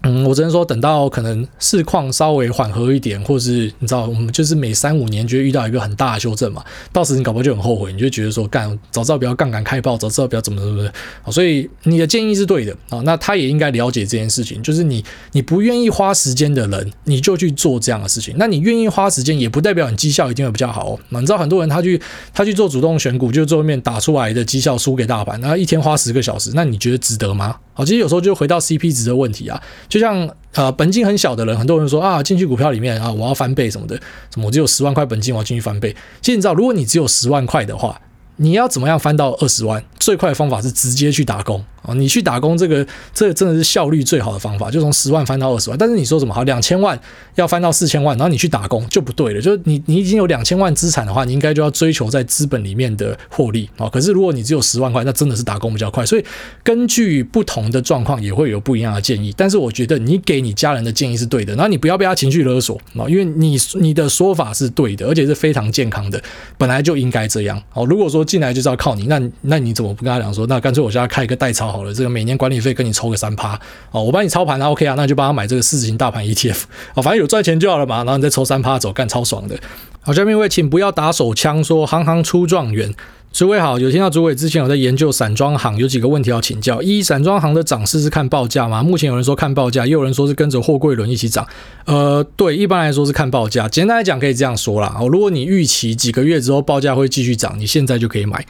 [0.07, 10.89] 嗯，我只能说，等到可能市况稍微缓和一点，或是你知道，我们就是每三五年就会遇到一个很大的修正嘛，到时你搞不好就很后悔，你就觉得说，干，早知道不要杠杆开爆，早知道不要怎么怎么，
[11.29, 15.03] 所以你的建议是对的啊，那他也应该了解这件事情，就是你
[15.33, 20.99] 你不愿意花时间的人，你就去做这样的事情，那你愿意花时间，也不代表你绩效一定会比较好哦。
[21.09, 22.01] 那你知道很多人他去
[22.33, 27.57] 他去做主动选股，就最后面打出来的绩效输给大盘，然后一天花十个小时，那你觉得值得吗？
[27.73, 29.61] 好，其实有时候就回到 CP 值的问题啊，
[29.97, 33.95] 就像呃本金很小的人，很多人说啊进去股票里面啊我要翻倍什么的，
[34.31, 37.99] 什么我只有十万块本金我要进去翻倍，其实你知道如果你只有十万块的话，
[38.37, 39.83] 你要怎么样翻到二十万？
[39.99, 41.93] 最快的方法是直接去打工啊！
[41.93, 45.77] 你去打工，这个这个真的是效率最好的方法，就从十万翻到二十万。
[45.77, 46.97] 但是你说什么好，两千万
[47.35, 49.41] 要翻到四千万，然后你去打工就不对了。
[49.41, 53.89] 就是你你已经有两千万资产的话，你应该就要追求在资本里面的获利啊。
[53.89, 56.05] 可是如果你只有十万块，那真的是打工比较快。
[56.05, 56.23] 所以
[56.63, 59.33] 根据不同的状况也会有不一样的建议。
[59.35, 66.21] 但是我觉得你给你家人的建议是对的，然后你不要被他情绪勒索啊，因为你你的说法是对的，而且是非常健康的，
[66.57, 67.61] 本来就应该这样。
[67.73, 70.83] 哦，如果说进来就是要靠你，那那你怎么不跟他讲说，那干脆。
[70.83, 73.59] 我现在开一个代操好了，这个每年管理费跟你抽个三趴
[73.91, 76.63] 哦，我帮你操盘啊，OK 啊，那就帮他买这个四字型大盘 ETF
[76.93, 79.57] 哦，反正有赚钱就好了嘛，然后你再抽三趴走，干超爽的。
[80.01, 82.93] 好，下面一位请不要打手枪，说行行出状元。
[83.37, 88.81] 诸位好，有听到诸位之前有在研究散装行，有几个问题要请教：一，散装行的涨势是看报价吗？
[88.81, 91.47] 目前有人说看报价，也有人说是跟着货柜轮一起涨。
[91.85, 93.69] 呃，对，一般来说是看报价。
[93.69, 94.97] 简单来讲，可以这样说啦。
[94.99, 98.43] 哦，如果你预期几个月之后报价会继续涨，你现在就可以买。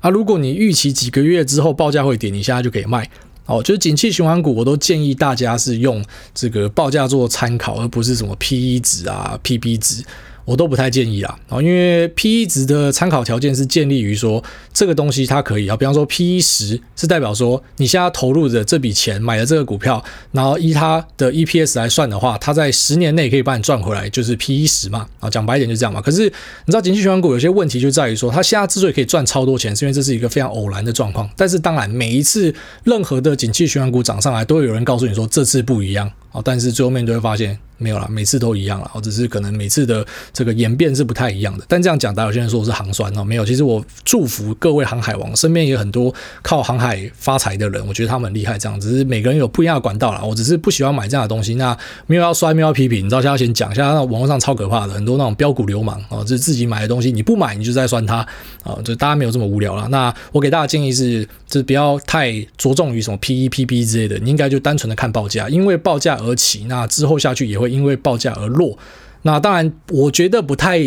[0.00, 3.08] 啊，如果你预期几个月之后报价会跌，你现在就可以卖。
[3.46, 10.02] 哦，就是景气循环股，我都建议大家是用这个报价做参考，而不是什么 PE 值啊、PB 值。
[10.44, 26.00] 我都不太建议啦，啊，因为 P/E 值的参考条件是建立于说这个东西它可以啊，比方说 P/E 十是代表说你现在投入的这笔钱买了这个股票，然后依它的 EPS 来算的话，它在十年内可以帮你赚回来，就是 P/E 十嘛，啊，讲白一点就这样嘛。
[26.00, 26.30] 可是你
[26.66, 31.28] 知道景气循环股有些问题就在于说，它现在之所以可以赚超多钱，是因为这是一个非常偶然的状况。
[31.36, 36.10] 但是当然，每一次任何的景气循环股涨上来，都会有人告诉你说这次不一样。
[36.32, 41.64] 哦，但是最后面就会发现没有啦，每次都一样了，哦，只是可能每次的这个演变是不太一样的。
[41.68, 50.22] 但这样讲，大家有些人说我是行酸哦，没有，其实我祝福各位航海王，身边也有很多靠航海发财的人，我觉得他们很厉害，这样只是每个人有不一样的管道啦。
[50.22, 51.76] 我只是不喜欢买这样的东西，那
[52.06, 58.18] 没有要摔，没有要批评，你知道，现在先讲一下，那网络上超可怕的，很多那种标股流氓哦，就是自己买的东西，你不买你就在酸他
[58.62, 59.88] 啊，就大家没有这么无聊了。
[59.88, 68.78] 那我给大家建议是，就是不要太着重于什么 PE、PB 之类的，你应该就单纯的看报价，因为报价而起，那之后下去也会因为报价而落。
[69.22, 70.78] 那当然，我觉得不太，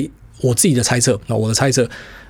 [0.41, 1.87] 我自己的猜测，那我的猜测。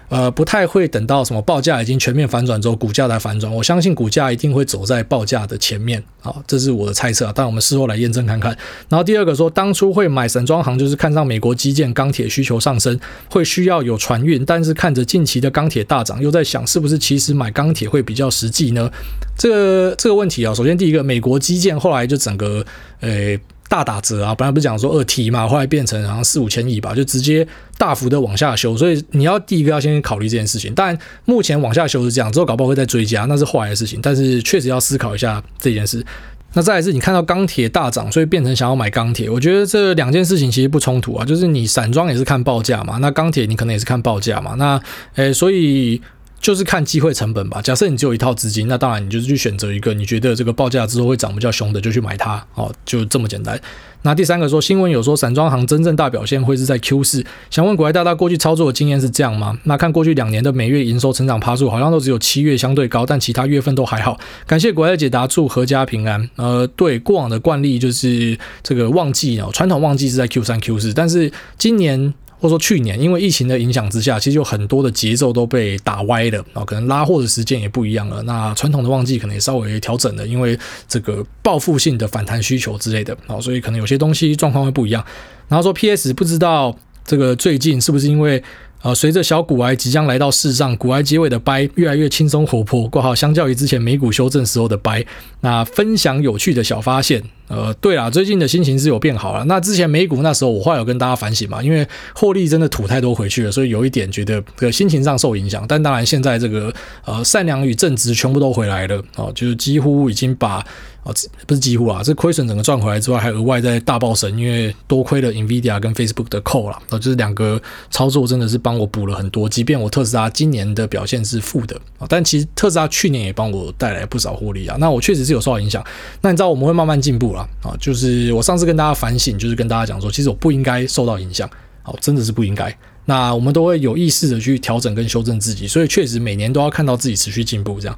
[0.09, 3.53] 呃，不太会等到什么报价已经全面反转之后，股价才反转。
[3.53, 7.31] 我相信股价一定会走在报价的前面，好，这是我的猜测。
[7.35, 8.55] 但我们事后来验证看看。
[8.87, 12.99] 然后第二个说，当初会买神装行，就是看上美国基建钢铁需求上升，
[13.29, 14.45] 会需要有船运。
[14.45, 18.91] 但是看着近期的钢铁大涨，又在想是不是其实买钢铁会比较实际呢？
[19.37, 22.65] 这个这个问题啊，首先第一个，美国基建后来就整个
[22.99, 23.37] 呃。
[23.67, 24.33] 大打折啊！
[24.35, 27.47] 本来不是讲说二 T 嘛，后来变成好像四五千亿吧，就直接
[27.77, 28.77] 大幅的往下修。
[28.77, 30.71] 所以你要第一个要先考虑这件事情。
[30.75, 33.99] 但目前往下修是这样，之后搞不好会再追加，那是后来的事情。
[34.01, 36.05] 但是确实要思考一下这件事。
[36.53, 39.29] 那再来是你看到钢铁大涨，所以变成想要买钢铁。
[39.29, 44.53] 我觉得这两件事情其实不冲突啊，就是你散装也是看报价嘛，那钢铁你可能也是看报价嘛。
[44.55, 44.79] 那
[45.15, 46.01] 诶，所以。
[46.45, 47.59] 就是看机会成本吧。
[47.59, 52.35] 假设你只有一套资金，那当然你就是去选择一个你觉得这个报价之后会涨比较凶的，就去买它。
[52.53, 53.59] 哦，就这么简单。
[54.03, 57.25] 那第三个说，新闻有说散装行真正大表现会是在 Q 四。
[57.49, 59.57] 想问股海大大过去操作的经验是这样吗？
[59.63, 64.19] 那看过去两年的每月营收成长趴数，好像都只有七月相对高，但其他月份都还好。
[64.45, 66.29] 感谢股海的解答，祝阖家平安。
[66.35, 72.13] 呃，对，过往的惯例就是这个旺季哦，传统旺季是在 Q 三、Q 四，但是今年。
[72.39, 78.21] 或者说去年因为疫情的影响之下，其实有很多的节奏都被打歪了啊，可能拉货的时间也不一样了。
[78.23, 80.57] 那传统的旺季可能也稍微调整了，因为
[80.87, 85.03] 这个报复性的反弹需求之类的啊，所以可能有些东西状况会不一样。
[85.47, 88.43] 然后说 PS 不知道这个最近是不是因为。
[88.85, 92.87] 呃，随着小股癌即将来到市上，股癌结尾的掰越来越轻松活泼。
[92.87, 95.03] 括号相较于之前美股修正时候的掰，
[95.41, 97.19] 那分享有趣的小发现。
[97.47, 99.43] 呃，对啦，最近的心情是有变好了。
[99.45, 105.65] 那之前美股那时候，我后来有跟大家反省嘛，因为获利真的吐太多回去了，所以有一点觉得这个心情上受影响。
[105.67, 106.71] 但当然，现在这个
[107.05, 110.63] 呃善良与正直全部都回来了哦，就是几乎已经把。
[111.05, 111.13] 啊，
[111.45, 119.47] 不是几乎啊，这亏损整个赚回来之外，还额外在大爆神，因为多亏了 Nvidia 跟 Facebook 的扣啦，啊，就是两个操作真的是帮我补了很多。
[119.47, 124.75] 即便我特斯拉今年的表现是负的啊，但其实特斯拉去年也帮我带来不少获利啊。
[124.79, 125.85] 那我确实是有受到影响。
[126.21, 131.47] 那你知道我们会慢慢进步了啊，就是我上次跟大家反省，就是跟大家讲说，其实我不应该受到影响，
[131.83, 132.75] 好，真的是不应该。
[133.05, 137.95] 那我们都会有意识的去调整跟修正自己，所以确实每年都要看到自己持续进步这样。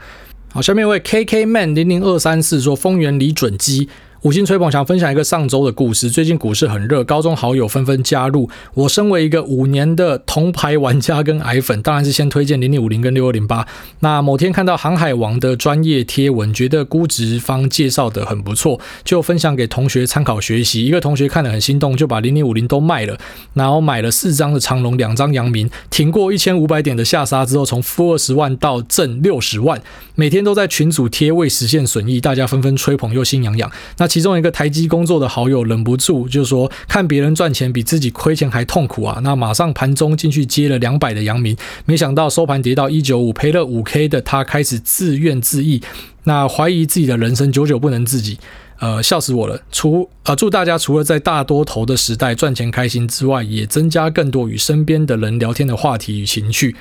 [0.57, 3.87] 好，下面一位 KK Man 零零二三四说，丰原李准基。
[4.23, 6.09] 五星吹捧，想分享一个上周的故事。
[6.09, 8.49] 最近股市很热，高中好友纷纷加入。
[8.73, 13.67] 我身为一个五年的铜牌玩家跟矮粉，当然是先推荐零零五零跟六二零八。
[13.99, 20.83] 那某天看到航海王的专业贴文，觉得估值方介绍的很不错，就分享给同学参考学习。
[20.83, 23.15] 一个同学看得很心动，就把零零五零都卖了，
[23.53, 29.79] 然后买了四张的长龙，两张阳明，挺过一千五百点的下杀之后，从负二十万到正六十万，
[30.15, 33.71] 每天都在群组贴未实现损益，大家纷纷吹捧又心痒痒。
[33.97, 41.55] 那其中一个台积工作的好友忍不住就说：“看别人赚钱比自己亏钱还痛苦啊！”那马上盘中进去接了两百的阳明，
[41.85, 45.81] 没想到收盘跌到一九五，赔了五 K 的他开始自怨自艾，
[46.23, 48.37] 那怀疑自己的人生久久不能自己，
[48.79, 49.61] 呃，笑死我了。
[49.71, 56.75] 除呃，祝大家除了在大多头的时代赚钱开心之外，也增加更多与身边的人聊天的话题与情趣。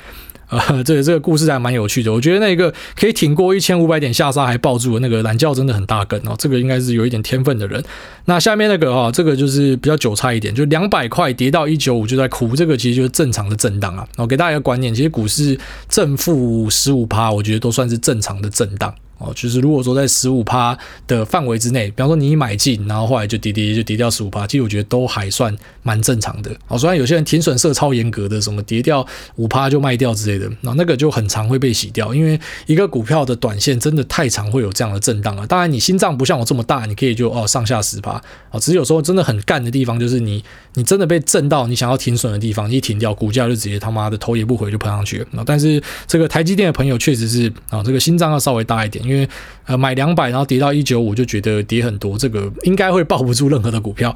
[0.49, 7.83] 呃，这个这个故事还蛮有趣的，我觉得那个可以挺过一千五百点下杀还抱住的那个懒觉真的很大根哦，这个应该是有一点天分的人。
[8.25, 14.07] 那下面那个啊，这个就是比较韭菜一点，就两百块跌到一九五就在哭，这个其实就是正常的震荡啊。
[14.15, 18.93] 我给大家一个观念，其实股市正负十五趴，我觉得都算是正常的震荡。
[19.17, 26.51] 哦，就是如果说在十五趴的范围之内，比方说你一买进，然后后来就跌跌就跌掉十五趴，其实我觉得都还算蛮正常的。
[26.67, 29.05] 哦，虽然有些人停损设超严格的，什么跌掉
[29.35, 35.47] 五趴就卖掉之类的，那那个就很常会被洗掉，因为一个股票的短线真的太常会有这样的震荡了。
[35.47, 40.43] 当然你心脏不像我这么大，你可以就哦上下十趴，哦，只是有时候真的很干的地方，就是你
[40.75, 45.43] 你真的被震到你想要停损的地方，一停掉，股价就直接他妈的头也不回就喷上去了。
[45.43, 49.06] 但是这个台积电的朋友确实是啊，这个心脏要稍微大一点。
[49.07, 49.27] 因为
[49.65, 54.15] 呃买两百，然后跌到一九五，就觉得跌很多，这个应该会抱不住任何的股票。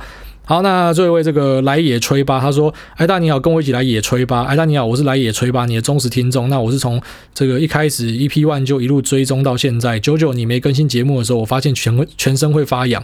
[0.51, 6.49] 好，那最后一位这个来野吹吧，他说：“艾大你好，跟我一起来野吹吧。”艾大你好，我是来野吹吧，你的忠实听众。
[6.49, 7.01] 那我是从
[7.33, 9.97] 这个一开始 EP One 就一路追踪到现在。
[9.97, 13.01] 久久你没更新节目的时候，我发现全全身会发痒。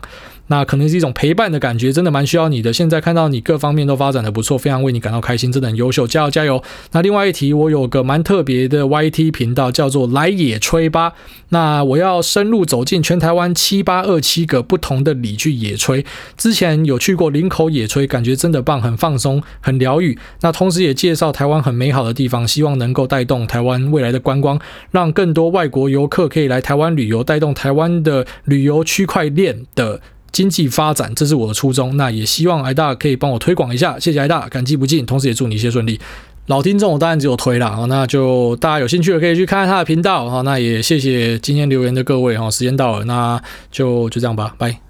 [0.49, 2.71] 那可能是一种陪伴的感觉，真的蛮需要你的。
[2.71, 6.63] 现在看到你各方面都发展的不错，非常为你感到开心，真的很优秀，加油加油！
[6.93, 11.13] 那另外一题，我有个蛮特别的 YT 频道，叫做来野炊吧。
[11.49, 16.05] 那我要深入走进全台湾七八二七个不同的里去野炊。
[16.37, 20.17] 之前有去过林口野炊，感觉真的棒，很放松，很疗愈。
[20.41, 24.59] 那同时也介绍台湾很美好的地方，希望能够带动台湾未来的观光，
[24.89, 30.01] 让更多外国游客可以来台湾旅游，带动台湾的旅游区块链的。
[30.29, 31.97] 经济发展，这是我的初衷。
[31.97, 35.03] 那也希望癌大可以帮我推广一下，谢谢癌大，感激不尽。
[35.03, 35.99] 同时也祝你一切顺利。
[36.47, 40.29] 老听众我当然只有推了，那就大家有兴趣的可以去看看他的频道。
[40.29, 44.86] 好，那也谢谢今天留言的各位哈，时间到了，那就就这样吧，拜。